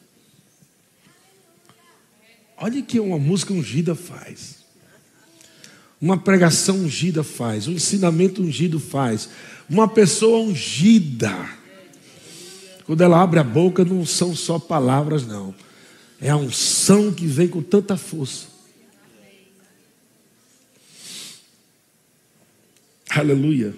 Olha 2.56 2.80
o 2.80 2.84
que 2.84 2.98
uma 2.98 3.20
música 3.20 3.52
ungida 3.52 3.94
faz. 3.94 4.56
Uma 6.00 6.18
pregação 6.18 6.78
ungida 6.80 7.22
faz, 7.22 7.68
um 7.68 7.72
ensinamento 7.72 8.42
ungido 8.42 8.80
faz, 8.80 9.28
uma 9.70 9.86
pessoa 9.86 10.40
ungida. 10.40 11.50
Quando 12.84 13.00
ela 13.00 13.22
abre 13.22 13.38
a 13.38 13.44
boca, 13.44 13.84
não 13.84 14.04
são 14.04 14.34
só 14.34 14.58
palavras, 14.58 15.24
não. 15.24 15.54
É 16.20 16.30
a 16.30 16.36
unção 16.36 17.12
que 17.12 17.28
vem 17.28 17.46
com 17.46 17.62
tanta 17.62 17.96
força. 17.96 18.55
Aleluia. 23.18 23.74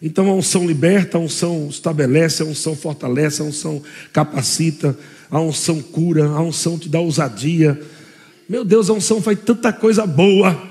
Então 0.00 0.28
a 0.30 0.34
unção 0.34 0.66
liberta, 0.66 1.18
a 1.18 1.20
unção 1.20 1.68
estabelece, 1.68 2.42
a 2.42 2.46
unção 2.46 2.74
fortalece, 2.74 3.42
a 3.42 3.44
unção 3.44 3.82
capacita, 4.12 4.98
a 5.30 5.38
unção 5.40 5.80
cura, 5.80 6.26
a 6.26 6.40
unção 6.40 6.78
te 6.78 6.88
dá 6.88 6.98
ousadia. 6.98 7.80
Meu 8.48 8.64
Deus, 8.64 8.88
a 8.88 8.94
unção 8.94 9.20
faz 9.20 9.38
tanta 9.44 9.72
coisa 9.72 10.06
boa. 10.06 10.70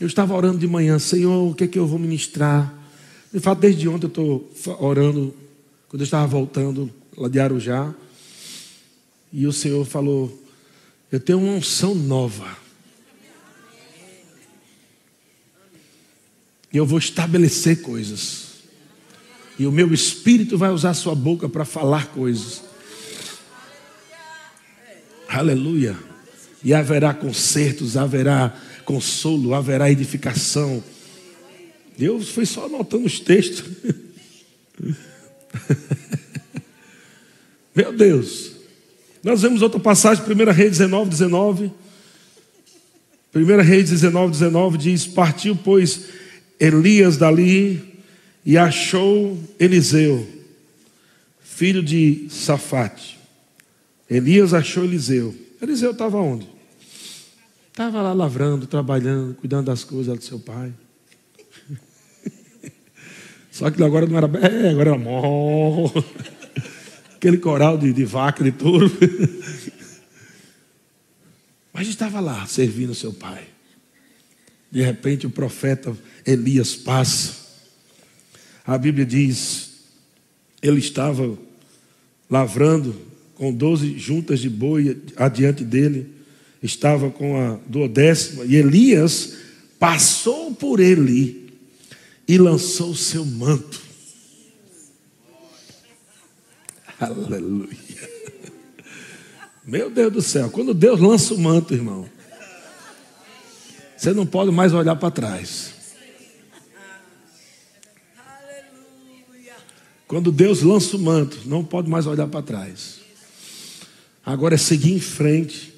Eu 0.00 0.06
estava 0.06 0.34
orando 0.34 0.58
de 0.58 0.66
manhã, 0.66 0.98
Senhor, 0.98 1.50
o 1.50 1.54
que 1.54 1.64
é 1.64 1.66
que 1.66 1.78
eu 1.78 1.86
vou 1.86 1.98
ministrar? 1.98 2.72
De 3.32 3.40
fato, 3.40 3.60
desde 3.60 3.88
ontem 3.88 4.06
eu 4.06 4.08
estou 4.08 4.52
orando, 4.80 5.34
quando 5.88 6.00
eu 6.00 6.04
estava 6.04 6.26
voltando 6.26 6.90
lá 7.16 7.28
de 7.28 7.38
Arujá. 7.38 7.94
E 9.32 9.46
o 9.46 9.52
Senhor 9.52 9.84
falou: 9.84 10.42
Eu 11.10 11.20
tenho 11.20 11.38
uma 11.38 11.52
unção 11.52 11.94
nova. 11.94 12.62
E 16.72 16.76
eu 16.76 16.86
vou 16.86 16.98
estabelecer 16.98 17.82
coisas. 17.82 18.52
E 19.58 19.66
o 19.66 19.72
meu 19.72 19.92
espírito 19.92 20.56
vai 20.56 20.70
usar 20.70 20.94
sua 20.94 21.14
boca 21.14 21.48
para 21.48 21.64
falar 21.64 22.06
coisas. 22.06 22.62
Aleluia. 25.28 25.96
E 26.64 26.72
haverá 26.72 27.12
concertos, 27.12 27.96
haverá 27.96 28.56
consolo, 28.84 29.54
haverá 29.54 29.90
edificação. 29.90 30.82
Deus 31.96 32.30
foi 32.30 32.46
só 32.46 32.66
anotando 32.66 33.06
os 33.06 33.20
textos. 33.20 33.64
Meu 37.74 37.92
Deus. 37.92 38.52
Nós 39.22 39.42
vemos 39.42 39.62
outra 39.62 39.78
passagem, 39.78 40.24
1 40.24 40.50
Reis 40.50 40.70
19, 40.78 41.10
19. 41.10 41.72
1 43.34 43.62
Reis 43.62 43.90
19, 43.90 44.32
19 44.32 44.78
diz: 44.78 45.06
Partiu, 45.06 45.56
pois, 45.56 46.00
Elias 46.58 47.16
dali 47.16 48.02
e 48.44 48.58
achou 48.58 49.38
Eliseu, 49.58 50.26
filho 51.40 51.82
de 51.82 52.26
Safate. 52.30 53.18
Elias 54.08 54.52
achou 54.52 54.84
Eliseu. 54.84 55.34
Eliseu 55.60 55.92
estava 55.92 56.18
onde? 56.18 56.48
Estava 57.68 58.02
lá 58.02 58.12
lavrando, 58.12 58.66
trabalhando, 58.66 59.34
cuidando 59.34 59.66
das 59.66 59.82
coisas 59.84 60.18
do 60.18 60.22
seu 60.22 60.38
pai. 60.38 60.72
Só 63.50 63.70
que 63.70 63.82
agora 63.82 64.06
não 64.06 64.18
era. 64.18 64.26
É, 64.46 64.70
agora 64.70 64.90
era 64.90 64.98
mó. 64.98 65.90
Aquele 67.16 67.38
coral 67.38 67.78
de, 67.78 67.92
de 67.92 68.04
vaca, 68.04 68.44
de 68.44 68.52
touro. 68.52 68.90
Mas 71.72 71.88
estava 71.88 72.20
lá, 72.20 72.44
servindo 72.46 72.94
seu 72.94 73.12
pai. 73.12 73.46
De 74.72 74.80
repente 74.80 75.26
o 75.26 75.30
profeta 75.30 75.94
Elias 76.26 76.74
passa. 76.74 77.34
A 78.64 78.78
Bíblia 78.78 79.04
diz: 79.04 79.72
ele 80.62 80.78
estava 80.78 81.38
lavrando 82.30 82.96
com 83.34 83.52
doze 83.52 83.98
juntas 83.98 84.40
de 84.40 84.48
boi 84.48 84.96
adiante 85.14 85.62
dele, 85.62 86.10
estava 86.62 87.10
com 87.10 87.38
a 87.38 87.58
duodécima, 87.66 88.46
e 88.46 88.56
Elias 88.56 89.34
passou 89.78 90.54
por 90.54 90.80
ele 90.80 91.52
e 92.26 92.38
lançou 92.38 92.92
o 92.92 92.96
seu 92.96 93.26
manto. 93.26 93.82
Aleluia. 96.98 97.76
Meu 99.66 99.90
Deus 99.90 100.12
do 100.12 100.22
céu, 100.22 100.48
quando 100.50 100.72
Deus 100.72 100.98
lança 101.00 101.34
o 101.34 101.38
manto, 101.38 101.74
irmão, 101.74 102.08
você 104.02 104.12
não 104.12 104.26
pode 104.26 104.50
mais 104.50 104.74
olhar 104.74 104.96
para 104.96 105.12
trás. 105.12 105.74
Quando 110.08 110.32
Deus 110.32 110.60
lança 110.60 110.96
o 110.96 110.98
manto, 110.98 111.38
não 111.46 111.62
pode 111.62 111.88
mais 111.88 112.04
olhar 112.04 112.26
para 112.26 112.42
trás. 112.42 112.96
Agora 114.26 114.56
é 114.56 114.58
seguir 114.58 114.92
em 114.92 114.98
frente. 114.98 115.72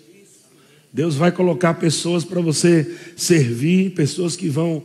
Deus 0.91 1.17
vai 1.17 1.33
colocar 1.33 1.75
pessoas 1.75 2.25
para 2.25 2.41
você 2.41 2.97
servir, 3.15 3.91
pessoas 3.91 4.37
que 4.37 4.49
vão 4.49 4.83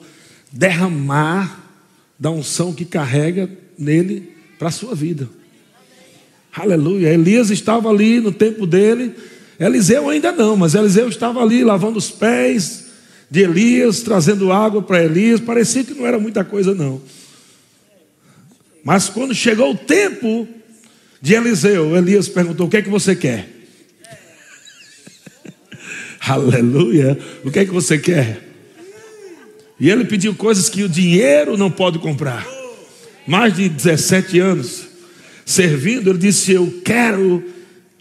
derramar 0.52 1.64
da 2.20 2.30
unção 2.30 2.74
que 2.74 2.84
carrega 2.84 3.50
nele 3.78 4.34
para 4.58 4.68
a 4.68 4.72
sua 4.72 4.94
vida. 4.94 5.30
Aleluia. 6.54 7.14
Elias 7.14 7.50
estava 7.52 7.90
ali 7.90 8.20
no 8.20 8.34
tempo 8.34 8.68
dele. 8.68 9.16
Eliseu 9.58 10.10
ainda 10.10 10.34
não, 10.34 10.58
mas 10.58 10.76
Eliseu 10.76 11.08
estava 11.08 11.42
ali 11.42 11.64
lavando 11.64 11.98
os 11.98 12.12
pés 12.12 12.89
de 13.30 13.42
Elias, 13.42 14.02
trazendo 14.02 14.52
água 14.52 14.82
para 14.82 15.04
Elias. 15.04 15.40
Parecia 15.40 15.84
que 15.84 15.94
não 15.94 16.06
era 16.06 16.20
muita 16.20 16.44
coisa, 16.44 16.74
não. 16.74 17.02
Mas 18.84 19.10
quando 19.10 19.36
chegou 19.36 19.72
o 19.72 19.78
tempo 19.78 20.48
de 21.22 21.34
Eliseu, 21.34 21.96
Elias 21.96 22.28
perguntou: 22.28 22.68
O 22.68 22.70
que 22.70 22.78
é 22.78 22.82
que 22.82 22.90
você 22.90 23.16
quer? 23.16 23.48
Aleluia. 26.22 27.18
O 27.44 27.52
que 27.52 27.60
é 27.60 27.66
que 27.66 27.72
você 27.72 27.98
quer? 27.98 28.48
E 29.80 29.90
ele 29.90 30.06
pediu 30.06 30.36
coisas 30.36 30.70
que 30.70 30.84
o 30.84 30.90
dinheiro 30.90 31.56
não 31.56 31.72
pode 31.72 32.00
comprar. 32.00 32.46
Mais 33.28 33.56
de 33.56 33.70
17 33.70 34.40
anos 34.40 34.88
servindo, 35.46 36.10
ele 36.10 36.20
disse: 36.20 36.52
Eu 36.52 36.82
quero 36.84 37.44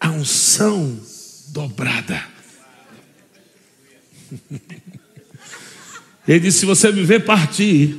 a 0.01 0.11
unção 0.11 0.99
dobrada. 1.49 2.23
Ele 6.29 6.41
disse: 6.41 6.59
Se 6.59 6.67
você 6.67 6.93
me 6.93 7.03
ver 7.03 7.25
partir, 7.25 7.97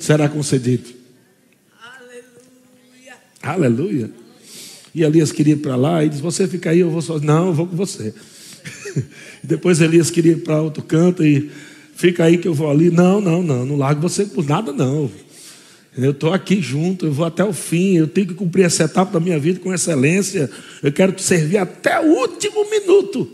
será 0.00 0.28
concedido. 0.28 0.90
Aleluia. 1.80 3.14
Aleluia. 3.40 4.10
E 4.92 5.04
Elias 5.04 5.30
queria 5.30 5.54
ir 5.54 5.58
para 5.58 5.76
lá 5.76 6.04
e 6.04 6.08
disse: 6.08 6.20
Você 6.20 6.48
fica 6.48 6.70
aí, 6.70 6.80
eu 6.80 6.90
vou 6.90 7.00
só. 7.00 7.20
Não, 7.20 7.46
eu 7.46 7.54
vou 7.54 7.68
com 7.68 7.76
você. 7.76 8.12
Depois 9.42 9.80
Elias 9.80 10.10
queria 10.10 10.32
ir 10.32 10.42
para 10.42 10.60
outro 10.60 10.82
canto 10.82 11.24
e 11.24 11.50
fica 11.94 12.24
aí 12.24 12.36
que 12.36 12.48
eu 12.48 12.54
vou 12.54 12.68
ali. 12.68 12.90
Não, 12.90 13.20
não, 13.20 13.42
não, 13.42 13.64
não 13.64 13.76
largo 13.76 14.00
você 14.00 14.26
por 14.26 14.44
nada, 14.44 14.72
não. 14.72 15.08
Eu 15.96 16.12
estou 16.12 16.32
aqui 16.32 16.60
junto, 16.60 17.06
eu 17.06 17.12
vou 17.12 17.26
até 17.26 17.44
o 17.44 17.52
fim, 17.52 17.98
eu 17.98 18.08
tenho 18.08 18.26
que 18.26 18.34
cumprir 18.34 18.64
essa 18.64 18.84
etapa 18.84 19.12
da 19.12 19.20
minha 19.20 19.38
vida 19.38 19.60
com 19.60 19.72
excelência. 19.72 20.50
Eu 20.82 20.90
quero 20.90 21.12
te 21.12 21.22
servir 21.22 21.58
até 21.58 22.00
o 22.00 22.06
último 22.06 22.68
minuto. 22.68 23.30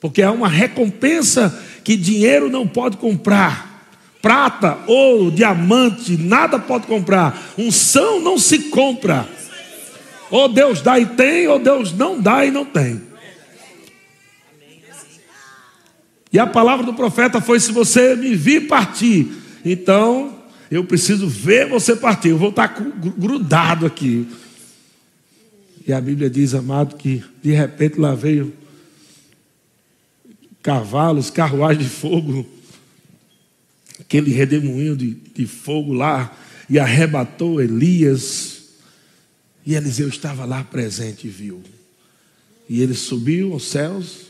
Porque 0.00 0.22
há 0.22 0.32
uma 0.32 0.48
recompensa 0.48 1.54
que 1.88 1.96
dinheiro 1.96 2.50
não 2.50 2.68
pode 2.68 2.98
comprar. 2.98 3.88
Prata, 4.20 4.76
ouro, 4.86 5.30
diamante, 5.30 6.18
nada 6.18 6.58
pode 6.58 6.86
comprar. 6.86 7.54
Unção 7.56 8.20
não 8.20 8.36
se 8.38 8.64
compra. 8.64 9.26
Ou 10.30 10.50
Deus 10.50 10.82
dá 10.82 11.00
e 11.00 11.06
tem, 11.06 11.48
ou 11.48 11.58
Deus 11.58 11.90
não 11.94 12.20
dá 12.20 12.44
e 12.44 12.50
não 12.50 12.66
tem. 12.66 13.00
E 16.30 16.38
a 16.38 16.46
palavra 16.46 16.84
do 16.84 16.92
profeta 16.92 17.40
foi: 17.40 17.58
se 17.58 17.72
você 17.72 18.14
me 18.14 18.34
vir 18.34 18.66
partir, 18.66 19.26
então 19.64 20.42
eu 20.70 20.84
preciso 20.84 21.26
ver 21.26 21.70
você 21.70 21.96
partir. 21.96 22.28
Eu 22.28 22.36
vou 22.36 22.50
estar 22.50 22.68
grudado 23.16 23.86
aqui. 23.86 24.28
E 25.86 25.92
a 25.94 26.02
Bíblia 26.02 26.28
diz, 26.28 26.52
amado, 26.52 26.96
que 26.96 27.24
de 27.42 27.52
repente 27.52 27.98
lá 27.98 28.14
veio 28.14 28.52
cavalos, 30.62 31.30
carruagem 31.30 31.82
de 31.82 31.88
fogo, 31.88 32.46
aquele 34.00 34.32
redemoinho 34.32 34.96
de, 34.96 35.14
de 35.14 35.46
fogo 35.46 35.92
lá, 35.92 36.36
e 36.68 36.78
arrebatou 36.78 37.60
Elias. 37.60 38.56
E 39.64 39.74
Eliseu 39.74 40.08
estava 40.08 40.44
lá 40.44 40.64
presente 40.64 41.26
e 41.26 41.30
viu. 41.30 41.62
E 42.68 42.82
ele 42.82 42.94
subiu 42.94 43.52
aos 43.52 43.64
céus 43.64 44.26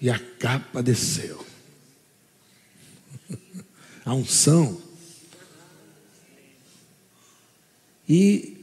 e 0.00 0.10
a 0.10 0.18
capa 0.18 0.82
desceu. 0.82 1.44
A 4.04 4.12
unção 4.12 4.84
E, 8.08 8.56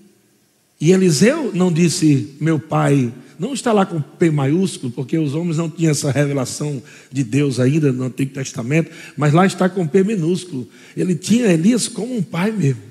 e 0.79 0.91
Eliseu 0.91 1.53
não 1.53 1.71
disse, 1.71 2.35
meu 2.39 2.59
pai, 2.59 3.13
não 3.41 3.55
está 3.55 3.73
lá 3.73 3.87
com 3.87 3.99
P 3.99 4.29
maiúsculo, 4.29 4.91
porque 4.91 5.17
os 5.17 5.33
homens 5.33 5.57
não 5.57 5.67
tinham 5.67 5.89
essa 5.89 6.11
revelação 6.11 6.79
de 7.11 7.23
Deus 7.23 7.59
ainda 7.59 7.91
no 7.91 8.03
Antigo 8.03 8.35
Testamento, 8.35 8.91
mas 9.17 9.33
lá 9.33 9.47
está 9.47 9.67
com 9.67 9.87
P 9.87 10.03
minúsculo. 10.03 10.69
Ele 10.95 11.15
tinha 11.15 11.47
Elias 11.47 11.87
como 11.87 12.15
um 12.15 12.21
pai 12.21 12.51
mesmo. 12.51 12.83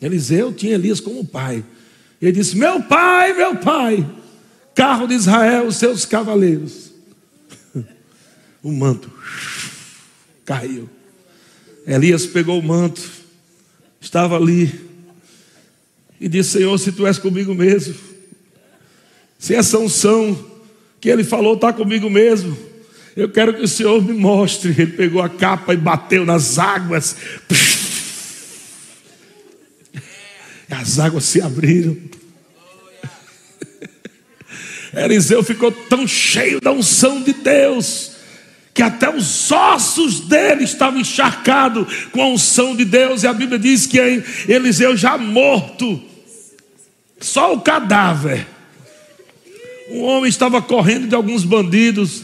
Eliseu 0.00 0.52
tinha 0.52 0.74
Elias 0.74 0.98
como 0.98 1.20
um 1.20 1.24
pai. 1.24 1.64
Ele 2.20 2.32
disse: 2.32 2.56
Meu 2.56 2.82
pai, 2.82 3.34
meu 3.34 3.54
pai, 3.54 4.04
carro 4.74 5.06
de 5.06 5.14
Israel, 5.14 5.68
os 5.68 5.76
seus 5.76 6.04
cavaleiros. 6.04 6.90
o 8.64 8.72
manto 8.72 9.12
caiu. 10.44 10.90
Elias 11.86 12.26
pegou 12.26 12.58
o 12.58 12.62
manto, 12.64 13.00
estava 14.00 14.36
ali 14.36 14.90
e 16.20 16.28
disse: 16.28 16.58
Senhor, 16.58 16.76
se 16.78 16.90
tu 16.90 17.06
és 17.06 17.16
comigo 17.16 17.54
mesmo, 17.54 17.94
se 19.42 19.56
essa 19.56 19.76
unção 19.76 20.38
que 21.00 21.08
ele 21.08 21.24
falou 21.24 21.54
está 21.54 21.72
comigo 21.72 22.08
mesmo, 22.08 22.56
eu 23.16 23.28
quero 23.28 23.52
que 23.52 23.62
o 23.62 23.66
Senhor 23.66 24.00
me 24.00 24.12
mostre. 24.12 24.70
Ele 24.70 24.92
pegou 24.92 25.20
a 25.20 25.28
capa 25.28 25.74
e 25.74 25.76
bateu 25.76 26.24
nas 26.24 26.60
águas. 26.60 27.16
As 30.70 31.00
águas 31.00 31.24
se 31.24 31.42
abriram. 31.42 31.96
Eliseu 34.94 35.42
ficou 35.42 35.72
tão 35.72 36.06
cheio 36.06 36.60
da 36.60 36.70
unção 36.70 37.20
de 37.20 37.32
Deus 37.32 38.12
que 38.72 38.80
até 38.80 39.12
os 39.12 39.50
ossos 39.50 40.20
dele 40.20 40.62
estavam 40.62 41.00
encharcados 41.00 42.06
com 42.12 42.22
a 42.22 42.28
unção 42.28 42.76
de 42.76 42.84
Deus, 42.84 43.24
e 43.24 43.26
a 43.26 43.32
Bíblia 43.32 43.58
diz 43.58 43.86
que 43.86 43.98
Eliseu 44.48 44.96
já 44.96 45.18
morto, 45.18 46.00
só 47.18 47.52
o 47.52 47.60
cadáver. 47.60 48.46
Um 49.92 50.04
homem 50.04 50.28
estava 50.30 50.62
correndo 50.62 51.06
de 51.06 51.14
alguns 51.14 51.44
bandidos, 51.44 52.22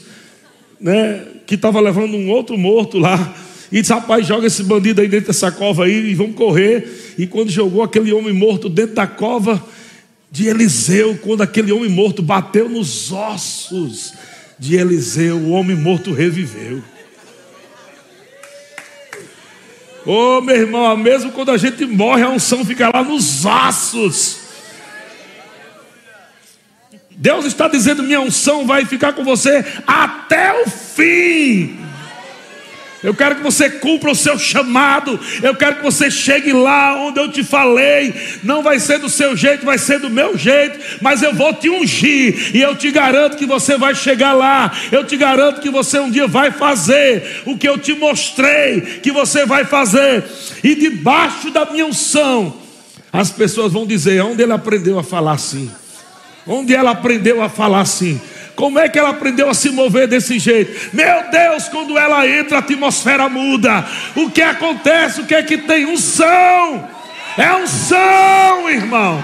né, 0.80 1.22
que 1.46 1.54
estava 1.54 1.78
levando 1.80 2.16
um 2.16 2.30
outro 2.30 2.56
morto 2.56 2.98
lá. 2.98 3.34
E 3.70 3.82
disse: 3.82 3.92
Rapaz, 3.92 4.26
joga 4.26 4.46
esse 4.46 4.62
bandido 4.62 5.02
aí 5.02 5.08
dentro 5.08 5.26
dessa 5.26 5.52
cova 5.52 5.84
aí 5.84 6.10
e 6.10 6.14
vamos 6.14 6.34
correr. 6.34 7.14
E 7.18 7.26
quando 7.26 7.50
jogou 7.50 7.82
aquele 7.82 8.10
homem 8.10 8.32
morto 8.32 8.70
dentro 8.70 8.94
da 8.94 9.06
cova 9.06 9.62
de 10.30 10.48
Eliseu, 10.48 11.18
quando 11.22 11.42
aquele 11.42 11.70
homem 11.70 11.90
morto 11.90 12.22
bateu 12.22 12.70
nos 12.70 13.12
ossos 13.12 14.14
de 14.58 14.76
Eliseu, 14.76 15.36
o 15.36 15.50
homem 15.50 15.76
morto 15.76 16.14
reviveu. 16.14 16.82
Ô 20.06 20.38
oh, 20.38 20.40
meu 20.40 20.56
irmão, 20.56 20.96
mesmo 20.96 21.32
quando 21.32 21.50
a 21.50 21.58
gente 21.58 21.84
morre, 21.84 22.22
a 22.22 22.30
unção 22.30 22.64
fica 22.64 22.88
lá 22.88 23.04
nos 23.04 23.44
ossos. 23.44 24.37
Deus 27.18 27.44
está 27.44 27.66
dizendo: 27.66 28.04
minha 28.04 28.20
unção 28.20 28.64
vai 28.64 28.84
ficar 28.84 29.12
com 29.12 29.24
você 29.24 29.64
até 29.86 30.62
o 30.62 30.70
fim. 30.70 31.76
Eu 33.02 33.14
quero 33.14 33.36
que 33.36 33.42
você 33.42 33.70
cumpra 33.70 34.10
o 34.10 34.14
seu 34.14 34.38
chamado. 34.38 35.18
Eu 35.40 35.54
quero 35.54 35.76
que 35.76 35.82
você 35.82 36.10
chegue 36.10 36.52
lá 36.52 36.96
onde 37.00 37.20
eu 37.20 37.30
te 37.30 37.44
falei. 37.44 38.12
Não 38.42 38.62
vai 38.62 38.80
ser 38.80 38.98
do 38.98 39.08
seu 39.08 39.36
jeito, 39.36 39.64
vai 39.64 39.78
ser 39.78 40.00
do 40.00 40.10
meu 40.10 40.36
jeito. 40.36 40.78
Mas 41.00 41.22
eu 41.22 41.32
vou 41.32 41.54
te 41.54 41.68
ungir. 41.68 42.56
E 42.56 42.60
eu 42.60 42.74
te 42.74 42.90
garanto 42.90 43.36
que 43.36 43.46
você 43.46 43.76
vai 43.76 43.94
chegar 43.94 44.32
lá. 44.32 44.72
Eu 44.90 45.04
te 45.04 45.16
garanto 45.16 45.60
que 45.60 45.70
você 45.70 46.00
um 46.00 46.10
dia 46.10 46.26
vai 46.26 46.50
fazer 46.50 47.42
o 47.46 47.56
que 47.56 47.68
eu 47.68 47.78
te 47.78 47.94
mostrei 47.94 48.80
que 48.80 49.12
você 49.12 49.46
vai 49.46 49.64
fazer. 49.64 50.24
E 50.64 50.74
debaixo 50.74 51.50
da 51.50 51.66
minha 51.66 51.86
unção, 51.86 52.56
as 53.12 53.30
pessoas 53.30 53.72
vão 53.72 53.86
dizer: 53.86 54.20
onde 54.22 54.42
ele 54.42 54.52
aprendeu 54.52 54.98
a 54.98 55.04
falar 55.04 55.32
assim? 55.32 55.70
Onde 56.46 56.74
ela 56.74 56.92
aprendeu 56.92 57.42
a 57.42 57.48
falar 57.48 57.80
assim? 57.80 58.20
Como 58.54 58.78
é 58.78 58.88
que 58.88 58.98
ela 58.98 59.10
aprendeu 59.10 59.48
a 59.48 59.54
se 59.54 59.70
mover 59.70 60.08
desse 60.08 60.38
jeito? 60.38 60.90
Meu 60.92 61.30
Deus, 61.30 61.68
quando 61.68 61.96
ela 61.96 62.26
entra, 62.26 62.56
a 62.56 62.60
atmosfera 62.60 63.28
muda. 63.28 63.86
O 64.16 64.30
que 64.30 64.42
acontece? 64.42 65.20
O 65.20 65.26
que 65.26 65.34
é 65.34 65.42
que 65.42 65.58
tem? 65.58 65.86
Um 65.86 65.96
som. 65.96 66.88
É 67.36 67.54
um 67.54 67.66
som, 67.66 68.68
irmão. 68.68 69.22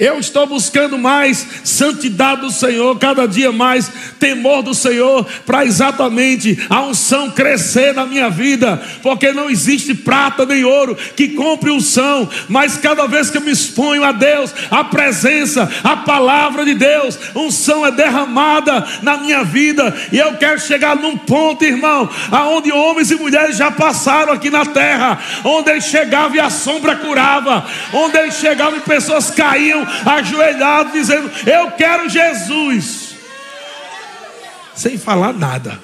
Eu 0.00 0.18
estou 0.18 0.46
buscando 0.46 0.96
mais 0.96 1.46
santidade 1.62 2.40
do 2.40 2.50
Senhor, 2.50 2.98
cada 2.98 3.28
dia 3.28 3.52
mais 3.52 3.92
temor 4.18 4.62
do 4.62 4.74
Senhor, 4.74 5.26
para 5.44 5.66
exatamente 5.66 6.58
a 6.70 6.80
unção 6.80 7.30
crescer 7.30 7.92
na 7.92 8.06
minha 8.06 8.30
vida, 8.30 8.82
porque 9.02 9.30
não 9.30 9.50
existe 9.50 9.92
prata 9.92 10.46
nem 10.46 10.64
ouro 10.64 10.96
que 11.14 11.28
compre 11.28 11.70
unção, 11.70 12.26
mas 12.48 12.78
cada 12.78 13.06
vez 13.06 13.28
que 13.28 13.36
eu 13.36 13.42
me 13.42 13.50
exponho 13.50 14.02
a 14.02 14.10
Deus, 14.10 14.54
a 14.70 14.82
presença, 14.84 15.70
a 15.84 15.98
palavra 15.98 16.64
de 16.64 16.74
Deus, 16.74 17.18
unção 17.34 17.84
é 17.84 17.90
derramada 17.90 18.82
na 19.02 19.18
minha 19.18 19.44
vida, 19.44 19.94
e 20.10 20.16
eu 20.16 20.34
quero 20.38 20.58
chegar 20.58 20.96
num 20.96 21.18
ponto, 21.18 21.62
irmão, 21.62 22.08
aonde 22.30 22.72
homens 22.72 23.10
e 23.10 23.16
mulheres 23.16 23.58
já 23.58 23.70
passaram 23.70 24.32
aqui 24.32 24.48
na 24.48 24.64
terra, 24.64 25.18
onde 25.44 25.70
ele 25.70 25.82
chegava 25.82 26.34
e 26.34 26.40
a 26.40 26.48
sombra 26.48 26.96
curava, 26.96 27.66
onde 27.92 28.16
ele 28.16 28.30
chegava 28.30 28.78
e 28.78 28.80
pessoas 28.80 29.30
caíam 29.30 29.89
ajoelhado, 30.06 30.92
dizendo: 30.92 31.30
Eu 31.46 31.70
quero 31.72 32.08
Jesus, 32.08 33.14
sem 34.74 34.98
falar 34.98 35.32
nada. 35.32 35.80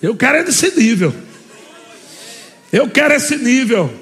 Eu 0.00 0.16
quero 0.16 0.48
esse 0.48 0.70
nível. 0.76 1.14
Eu 2.72 2.88
quero 2.88 3.14
esse 3.14 3.36
nível. 3.36 3.92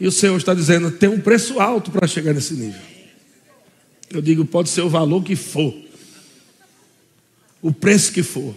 E 0.00 0.06
o 0.06 0.12
Senhor 0.12 0.36
está 0.36 0.52
dizendo: 0.52 0.90
tem 0.90 1.08
um 1.08 1.20
preço 1.20 1.60
alto 1.60 1.90
para 1.90 2.06
chegar 2.08 2.32
nesse 2.34 2.54
nível. 2.54 2.80
Eu 4.10 4.20
digo: 4.20 4.44
pode 4.44 4.68
ser 4.68 4.82
o 4.82 4.88
valor 4.88 5.22
que 5.22 5.36
for, 5.36 5.74
o 7.60 7.72
preço 7.72 8.12
que 8.12 8.22
for. 8.22 8.54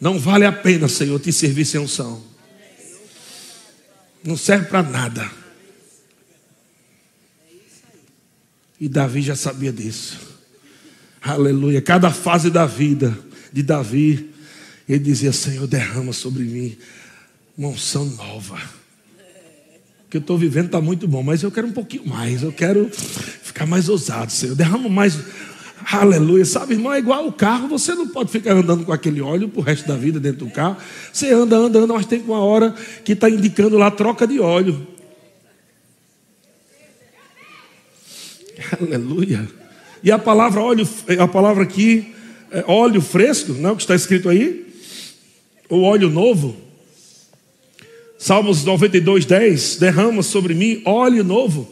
Não 0.00 0.18
vale 0.18 0.44
a 0.44 0.52
pena, 0.52 0.88
Senhor, 0.88 1.18
te 1.20 1.32
servir 1.32 1.64
sem 1.64 1.80
unção. 1.80 2.22
Não 4.24 4.36
serve 4.36 4.66
para 4.66 4.82
nada. 4.82 5.30
E 8.80 8.88
Davi 8.88 9.22
já 9.22 9.34
sabia 9.34 9.72
disso. 9.72 10.18
Aleluia. 11.20 11.82
Cada 11.82 12.10
fase 12.10 12.48
da 12.48 12.64
vida 12.64 13.16
de 13.52 13.62
Davi, 13.62 14.30
ele 14.88 15.00
dizia: 15.00 15.32
Senhor, 15.32 15.66
derrama 15.66 16.12
sobre 16.12 16.44
mim 16.44 16.76
uma 17.56 17.68
unção 17.68 18.04
nova. 18.04 18.56
O 18.56 20.10
que 20.10 20.16
eu 20.16 20.20
estou 20.20 20.38
vivendo 20.38 20.66
está 20.66 20.80
muito 20.80 21.06
bom, 21.06 21.22
mas 21.22 21.42
eu 21.42 21.50
quero 21.50 21.66
um 21.66 21.72
pouquinho 21.72 22.06
mais. 22.06 22.42
Eu 22.42 22.52
quero 22.52 22.88
ficar 22.88 23.66
mais 23.66 23.88
ousado, 23.88 24.30
Senhor. 24.30 24.54
Derrama 24.54 24.88
mais. 24.88 25.18
Aleluia. 25.90 26.44
Sabe, 26.44 26.74
irmão, 26.74 26.94
é 26.94 26.98
igual 26.98 27.26
o 27.26 27.32
carro. 27.32 27.68
Você 27.68 27.94
não 27.94 28.06
pode 28.08 28.30
ficar 28.30 28.52
andando 28.52 28.84
com 28.84 28.92
aquele 28.92 29.20
óleo 29.20 29.50
o 29.54 29.60
resto 29.60 29.88
da 29.88 29.96
vida 29.96 30.20
dentro 30.20 30.46
do 30.46 30.52
carro. 30.52 30.76
Você 31.12 31.30
anda, 31.32 31.56
anda, 31.56 31.80
anda, 31.80 31.92
mas 31.92 32.06
tem 32.06 32.22
uma 32.22 32.38
hora 32.38 32.74
que 33.04 33.12
está 33.12 33.28
indicando 33.28 33.76
lá 33.76 33.90
troca 33.90 34.26
de 34.26 34.38
óleo. 34.38 34.86
Aleluia. 38.80 39.48
E 40.02 40.10
a 40.10 40.18
palavra 40.18 40.60
óleo, 40.60 40.88
a 41.18 41.26
palavra 41.26 41.62
aqui, 41.62 42.14
é 42.50 42.64
óleo 42.66 43.00
fresco, 43.00 43.52
não 43.52 43.70
é 43.70 43.72
o 43.72 43.76
que 43.76 43.82
está 43.82 43.94
escrito 43.94 44.28
aí? 44.28 44.66
O 45.68 45.82
óleo 45.82 46.08
novo. 46.08 46.56
Salmos 48.18 48.64
92, 48.64 49.26
10. 49.26 49.76
Derrama 49.76 50.22
sobre 50.22 50.54
mim 50.54 50.82
óleo 50.84 51.22
novo. 51.22 51.68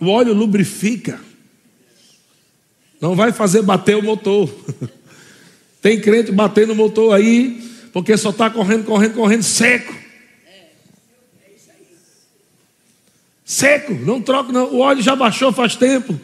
O 0.00 0.08
óleo 0.08 0.34
lubrifica. 0.34 1.20
Não 3.00 3.16
vai 3.16 3.32
fazer 3.32 3.62
bater 3.62 3.96
o 3.96 4.02
motor. 4.02 4.48
Tem 5.80 6.00
crente 6.00 6.30
batendo 6.30 6.72
o 6.72 6.76
motor 6.76 7.12
aí, 7.12 7.60
porque 7.92 8.16
só 8.16 8.30
está 8.30 8.48
correndo, 8.48 8.84
correndo, 8.84 9.14
correndo 9.14 9.42
seco. 9.42 10.01
Seco, 13.44 13.92
não 13.92 14.20
troca, 14.20 14.52
não. 14.52 14.72
O 14.72 14.78
óleo 14.78 15.02
já 15.02 15.16
baixou 15.16 15.52
faz 15.52 15.76
tempo. 15.76 16.18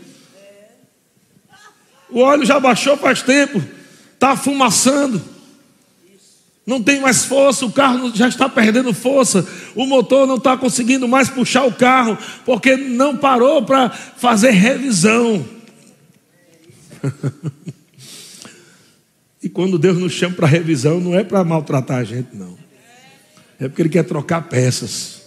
O 2.10 2.20
óleo 2.20 2.46
já 2.46 2.58
baixou 2.58 2.96
faz 2.96 3.22
tempo. 3.22 3.62
Está 4.14 4.36
fumaçando. 4.36 5.22
Não 6.68 6.82
tem 6.82 7.00
mais 7.00 7.24
força, 7.24 7.64
o 7.64 7.72
carro 7.72 8.14
já 8.14 8.28
está 8.28 8.46
perdendo 8.46 8.92
força, 8.92 9.48
o 9.74 9.86
motor 9.86 10.26
não 10.26 10.36
está 10.36 10.54
conseguindo 10.54 11.08
mais 11.08 11.30
puxar 11.30 11.64
o 11.64 11.72
carro, 11.72 12.18
porque 12.44 12.76
não 12.76 13.16
parou 13.16 13.62
para 13.62 13.88
fazer 13.88 14.50
revisão. 14.50 15.48
e 19.42 19.48
quando 19.48 19.78
Deus 19.78 19.96
nos 19.96 20.12
chama 20.12 20.34
para 20.34 20.46
revisão, 20.46 21.00
não 21.00 21.14
é 21.14 21.24
para 21.24 21.42
maltratar 21.42 22.00
a 22.00 22.04
gente, 22.04 22.36
não. 22.36 22.58
É 23.58 23.66
porque 23.66 23.80
Ele 23.80 23.88
quer 23.88 24.04
trocar 24.04 24.42
peças. 24.42 25.17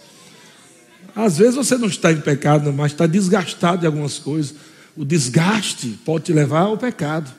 Às 1.16 1.38
vezes 1.38 1.56
você 1.56 1.78
não 1.78 1.88
está 1.88 2.12
em 2.12 2.22
pecado, 2.22 2.72
mas 2.72 2.92
está 2.92 3.06
desgastado 3.06 3.80
de 3.80 3.86
algumas 3.86 4.18
coisas. 4.18 4.56
O 4.96 5.06
desgaste 5.06 6.00
pode 6.06 6.26
te 6.26 6.34
levar 6.34 6.62
ao 6.62 6.78
pecado. 6.78 7.32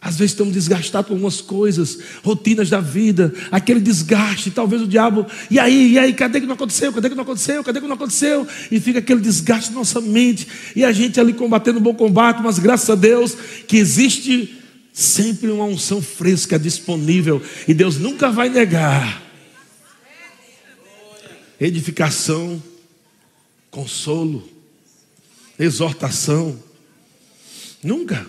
Às 0.00 0.16
vezes 0.16 0.32
estamos 0.32 0.54
desgastados 0.54 1.08
com 1.08 1.14
algumas 1.14 1.40
coisas, 1.40 1.98
rotinas 2.22 2.70
da 2.70 2.80
vida, 2.80 3.34
aquele 3.50 3.80
desgaste, 3.80 4.50
talvez 4.50 4.80
o 4.80 4.86
diabo, 4.86 5.26
e 5.50 5.58
aí, 5.58 5.92
e 5.92 5.98
aí, 5.98 6.12
cadê 6.12 6.40
que 6.40 6.46
não 6.46 6.54
aconteceu? 6.54 6.92
Cadê 6.92 7.08
que 7.08 7.16
não 7.16 7.24
aconteceu? 7.24 7.64
Cadê 7.64 7.80
que 7.80 7.86
não 7.86 7.96
aconteceu? 7.96 8.46
E 8.70 8.78
fica 8.78 9.00
aquele 9.00 9.20
desgaste 9.20 9.70
na 9.70 9.78
nossa 9.78 10.00
mente, 10.00 10.46
e 10.76 10.84
a 10.84 10.92
gente 10.92 11.18
ali 11.18 11.32
combatendo 11.32 11.80
um 11.80 11.82
bom 11.82 11.94
combate, 11.94 12.40
mas 12.40 12.60
graças 12.60 12.88
a 12.88 12.94
Deus 12.94 13.36
que 13.66 13.76
existe 13.76 14.56
sempre 14.92 15.50
uma 15.50 15.64
unção 15.64 16.00
fresca 16.00 16.56
disponível, 16.56 17.42
e 17.66 17.74
Deus 17.74 17.98
nunca 17.98 18.30
vai 18.30 18.48
negar 18.48 19.27
edificação, 21.60 22.62
consolo, 23.70 24.48
exortação. 25.58 26.58
Nunca. 27.82 28.26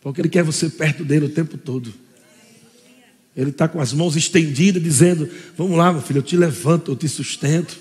Porque 0.00 0.20
Ele 0.20 0.28
quer 0.28 0.42
você 0.42 0.68
perto 0.68 1.04
dele 1.04 1.26
o 1.26 1.30
tempo 1.30 1.58
todo. 1.58 1.92
Ele 3.36 3.50
está 3.50 3.68
com 3.68 3.80
as 3.80 3.92
mãos 3.92 4.16
estendidas, 4.16 4.82
dizendo: 4.82 5.30
Vamos 5.56 5.78
lá, 5.78 5.92
meu 5.92 6.02
filho, 6.02 6.18
eu 6.18 6.22
te 6.22 6.36
levanto, 6.36 6.90
eu 6.90 6.96
te 6.96 7.08
sustento. 7.08 7.78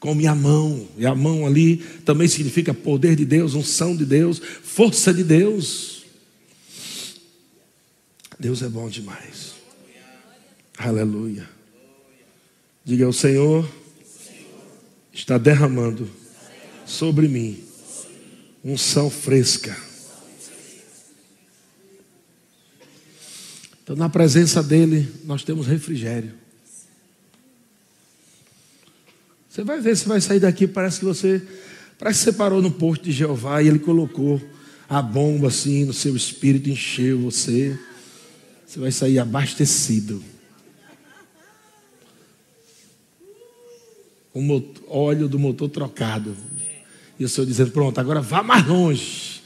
Com 0.00 0.14
minha 0.14 0.34
mão. 0.34 0.86
E 0.98 1.06
a 1.06 1.14
mão 1.14 1.46
ali 1.46 1.78
também 2.04 2.28
significa 2.28 2.74
poder 2.74 3.16
de 3.16 3.24
Deus, 3.24 3.54
unção 3.54 3.96
de 3.96 4.04
Deus, 4.04 4.40
força 4.62 5.14
de 5.14 5.22
Deus. 5.24 6.04
Deus 8.38 8.62
é 8.62 8.68
bom 8.68 8.88
demais. 8.88 9.54
Aleluia. 10.76 11.53
Diga: 12.84 13.08
O 13.08 13.12
Senhor 13.12 13.68
está 15.12 15.38
derramando 15.38 16.10
sobre 16.84 17.28
mim 17.28 17.64
unção 18.64 19.10
fresca. 19.10 19.76
Então, 23.82 23.94
na 23.94 24.08
presença 24.08 24.62
dEle, 24.62 25.06
nós 25.24 25.44
temos 25.44 25.66
refrigério. 25.66 26.32
Você 29.48 29.62
vai 29.62 29.80
ver, 29.80 29.96
você 29.96 30.08
vai 30.08 30.20
sair 30.20 30.40
daqui, 30.40 30.66
parece 30.66 30.98
que 30.98 31.04
você, 31.04 31.42
parece 31.98 32.20
que 32.20 32.24
você 32.24 32.32
parou 32.32 32.62
no 32.62 32.70
posto 32.70 33.04
de 33.04 33.12
Jeová 33.12 33.62
e 33.62 33.68
Ele 33.68 33.78
colocou 33.78 34.40
a 34.88 35.00
bomba 35.00 35.48
assim 35.48 35.84
no 35.84 35.92
seu 35.92 36.16
espírito, 36.16 36.70
encheu 36.70 37.20
você. 37.20 37.78
Você 38.66 38.80
vai 38.80 38.90
sair 38.90 39.18
abastecido. 39.18 40.33
O 44.34 44.42
motor, 44.42 44.84
óleo 44.88 45.28
do 45.28 45.38
motor 45.38 45.68
trocado. 45.70 46.36
E 47.18 47.24
o 47.24 47.28
Senhor 47.28 47.46
dizendo: 47.46 47.70
Pronto, 47.70 47.98
agora 48.00 48.20
vá 48.20 48.42
mais 48.42 48.66
longe. 48.66 49.42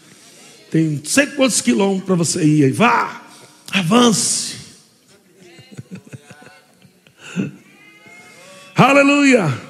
Tem 0.70 0.88
não 0.88 1.04
sei 1.04 1.26
quantos 1.26 1.60
quilômetros 1.60 2.06
para 2.06 2.14
você 2.14 2.44
ir 2.44 2.64
aí. 2.64 2.72
Vá, 2.72 3.22
avance. 3.70 4.56
Aleluia. 8.74 9.68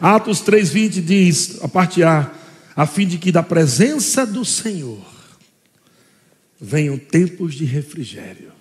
Atos 0.00 0.42
3:20 0.42 1.00
diz, 1.00 1.62
a 1.62 1.68
parte 1.68 2.02
A, 2.02 2.30
a 2.74 2.86
fim 2.86 3.06
de 3.06 3.18
que 3.18 3.32
da 3.32 3.42
presença 3.42 4.26
do 4.26 4.44
Senhor 4.44 5.00
venham 6.60 6.98
tempos 6.98 7.54
de 7.54 7.64
refrigério. 7.64 8.52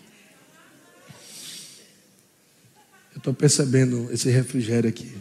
Eu 3.13 3.17
estou 3.17 3.33
percebendo 3.33 4.09
esse 4.11 4.29
refrigério 4.29 4.89
aqui. 4.89 5.11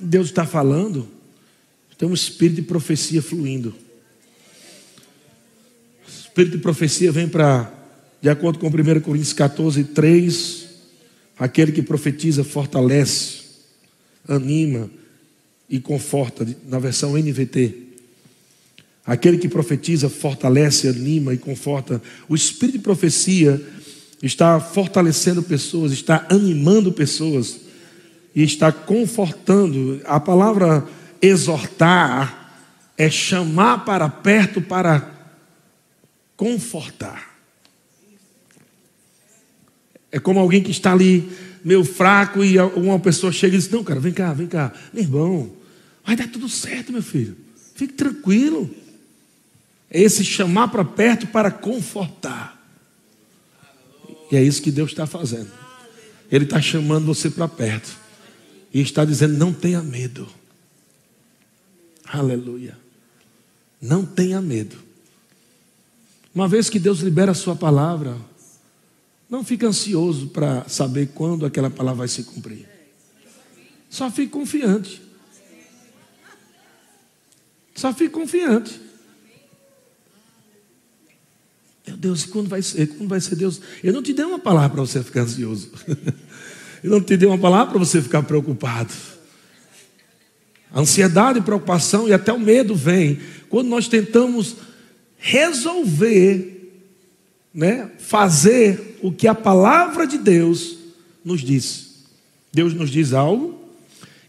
Deus 0.00 0.28
está 0.28 0.46
falando, 0.46 1.06
tem 1.98 2.08
um 2.08 2.14
espírito 2.14 2.56
de 2.56 2.62
profecia 2.62 3.20
fluindo. 3.20 3.74
O 6.06 6.10
espírito 6.10 6.56
de 6.56 6.62
profecia 6.62 7.12
vem 7.12 7.28
para, 7.28 7.72
de 8.22 8.28
acordo 8.28 8.58
com 8.58 8.68
1 8.68 9.00
Coríntios 9.00 9.34
14, 9.34 9.84
3, 9.84 10.66
aquele 11.38 11.72
que 11.72 11.82
profetiza 11.82 12.42
fortalece, 12.42 13.40
anima 14.26 14.90
e 15.68 15.78
conforta, 15.78 16.46
na 16.66 16.78
versão 16.78 17.18
NVT. 17.18 17.74
Aquele 19.04 19.38
que 19.38 19.48
profetiza 19.48 20.08
fortalece, 20.08 20.88
anima 20.88 21.34
e 21.34 21.38
conforta. 21.38 22.00
O 22.28 22.34
espírito 22.34 22.78
de 22.78 22.84
profecia 22.84 23.60
está 24.22 24.60
fortalecendo 24.60 25.42
pessoas, 25.42 25.92
está 25.92 26.26
animando 26.30 26.92
pessoas 26.92 27.69
e 28.34 28.42
está 28.42 28.70
confortando. 28.72 30.00
A 30.04 30.20
palavra 30.20 30.86
exortar 31.20 32.52
é 32.96 33.10
chamar 33.10 33.84
para 33.84 34.08
perto 34.08 34.60
para 34.60 35.10
confortar. 36.36 37.30
É 40.12 40.18
como 40.18 40.40
alguém 40.40 40.62
que 40.62 40.70
está 40.70 40.92
ali 40.92 41.30
meio 41.64 41.84
fraco 41.84 42.42
e 42.44 42.58
uma 42.58 42.98
pessoa 42.98 43.32
chega 43.32 43.54
e 43.54 43.58
diz: 43.58 43.70
Não, 43.70 43.84
cara, 43.84 44.00
vem 44.00 44.12
cá, 44.12 44.32
vem 44.32 44.46
cá, 44.46 44.72
meu 44.92 45.04
irmão, 45.04 45.52
vai 46.04 46.16
dar 46.16 46.28
tudo 46.28 46.48
certo, 46.48 46.92
meu 46.92 47.02
filho, 47.02 47.36
fique 47.74 47.94
tranquilo. 47.94 48.68
É 49.90 50.00
esse 50.00 50.24
chamar 50.24 50.68
para 50.68 50.84
perto 50.84 51.26
para 51.26 51.50
confortar. 51.50 52.56
E 54.30 54.36
é 54.36 54.42
isso 54.42 54.62
que 54.62 54.70
Deus 54.70 54.90
está 54.90 55.06
fazendo. 55.06 55.50
Ele 56.30 56.44
está 56.44 56.60
chamando 56.60 57.06
você 57.06 57.28
para 57.28 57.48
perto. 57.48 57.99
E 58.72 58.80
está 58.80 59.04
dizendo: 59.04 59.36
não 59.36 59.52
tenha 59.52 59.82
medo. 59.82 60.28
Aleluia. 62.04 62.76
Não 63.80 64.04
tenha 64.04 64.40
medo. 64.40 64.76
Uma 66.34 66.46
vez 66.46 66.68
que 66.68 66.78
Deus 66.78 67.00
libera 67.00 67.32
a 67.32 67.34
sua 67.34 67.56
palavra, 67.56 68.16
não 69.28 69.44
fique 69.44 69.64
ansioso 69.64 70.28
para 70.28 70.68
saber 70.68 71.08
quando 71.14 71.46
aquela 71.46 71.70
palavra 71.70 71.98
vai 71.98 72.08
se 72.08 72.22
cumprir. 72.24 72.68
Só 73.88 74.10
fique 74.10 74.30
confiante. 74.30 75.02
Só 77.74 77.92
fique 77.92 78.10
confiante. 78.10 78.80
Meu 81.86 81.96
Deus, 81.96 82.24
quando 82.24 82.48
vai 82.48 82.62
ser? 82.62 82.86
Quando 82.88 83.08
vai 83.08 83.20
ser 83.20 83.34
Deus? 83.34 83.60
Eu 83.82 83.92
não 83.92 84.02
te 84.02 84.12
dei 84.12 84.24
uma 84.24 84.38
palavra 84.38 84.70
para 84.70 84.80
você 84.80 85.02
ficar 85.02 85.22
ansioso. 85.22 85.70
Eu 86.82 86.90
não 86.90 87.00
te 87.00 87.16
dei 87.16 87.28
uma 87.28 87.38
palavra 87.38 87.72
para 87.72 87.78
você 87.78 88.00
ficar 88.00 88.22
preocupado. 88.22 88.92
A 90.72 90.80
ansiedade, 90.80 91.40
preocupação 91.40 92.08
e 92.08 92.12
até 92.12 92.32
o 92.32 92.38
medo 92.38 92.74
vem 92.74 93.18
quando 93.48 93.68
nós 93.68 93.88
tentamos 93.88 94.56
resolver, 95.18 96.72
né, 97.52 97.90
fazer 97.98 98.98
o 99.02 99.12
que 99.12 99.26
a 99.26 99.34
palavra 99.34 100.06
de 100.06 100.16
Deus 100.16 100.78
nos 101.24 101.40
diz. 101.40 102.04
Deus 102.52 102.72
nos 102.72 102.90
diz 102.90 103.12
algo 103.12 103.60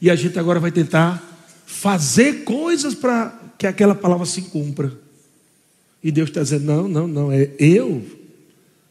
e 0.02 0.10
a 0.10 0.16
gente 0.16 0.38
agora 0.38 0.60
vai 0.60 0.72
tentar 0.72 1.24
fazer 1.66 2.44
coisas 2.44 2.94
para 2.94 3.40
que 3.58 3.68
aquela 3.68 3.96
palavra 3.96 4.26
se 4.26 4.42
cumpra. 4.44 4.92
E 6.04 6.12
Deus 6.12 6.30
está 6.30 6.42
dizendo: 6.42 6.66
não, 6.66 6.88
não, 6.88 7.08
não, 7.08 7.32
é 7.32 7.52
eu 7.60 8.04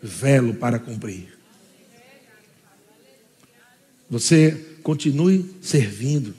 velo 0.00 0.54
para 0.54 0.78
cumprir. 0.78 1.39
Você 4.10 4.78
continue 4.82 5.48
servindo, 5.62 6.34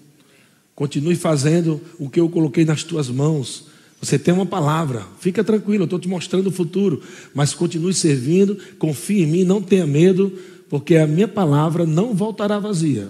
continue 0.76 1.16
fazendo 1.16 1.80
o 1.98 2.10
que 2.10 2.20
eu 2.20 2.30
coloquei 2.30 2.66
nas 2.66 2.84
tuas 2.84 3.08
mãos. 3.08 3.68
Você 4.02 4.20
tem 4.20 4.34
uma 4.34 4.46
palavra, 4.46 5.08
fica 5.20 5.44
tranquilo, 5.44 5.84
eu 5.84 5.86
estou 5.86 6.00
te 6.00 6.08
mostrando 6.08 6.48
o 6.48 6.52
futuro, 6.52 7.02
mas 7.34 7.54
continue 7.54 7.94
servindo, 7.94 8.58
confie 8.78 9.22
em 9.22 9.28
mim, 9.28 9.44
não 9.46 9.62
tenha 9.62 9.88
medo, 9.88 10.38
porque 10.70 10.98
a 10.98 11.08
minha 11.08 11.28
palavra 11.28 11.86
não 11.86 12.14
voltará 12.14 12.60
vazia. 12.60 13.10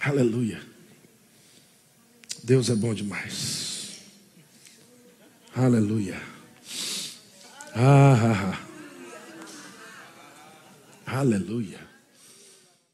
Aleluia. 0.00 0.60
Deus 2.42 2.70
é 2.70 2.74
bom 2.74 2.92
demais. 2.92 4.00
Aleluia. 5.54 6.20
Ah, 7.74 8.14
ah, 8.14 8.54
ah. 8.54 8.67
Aleluia. 11.10 11.87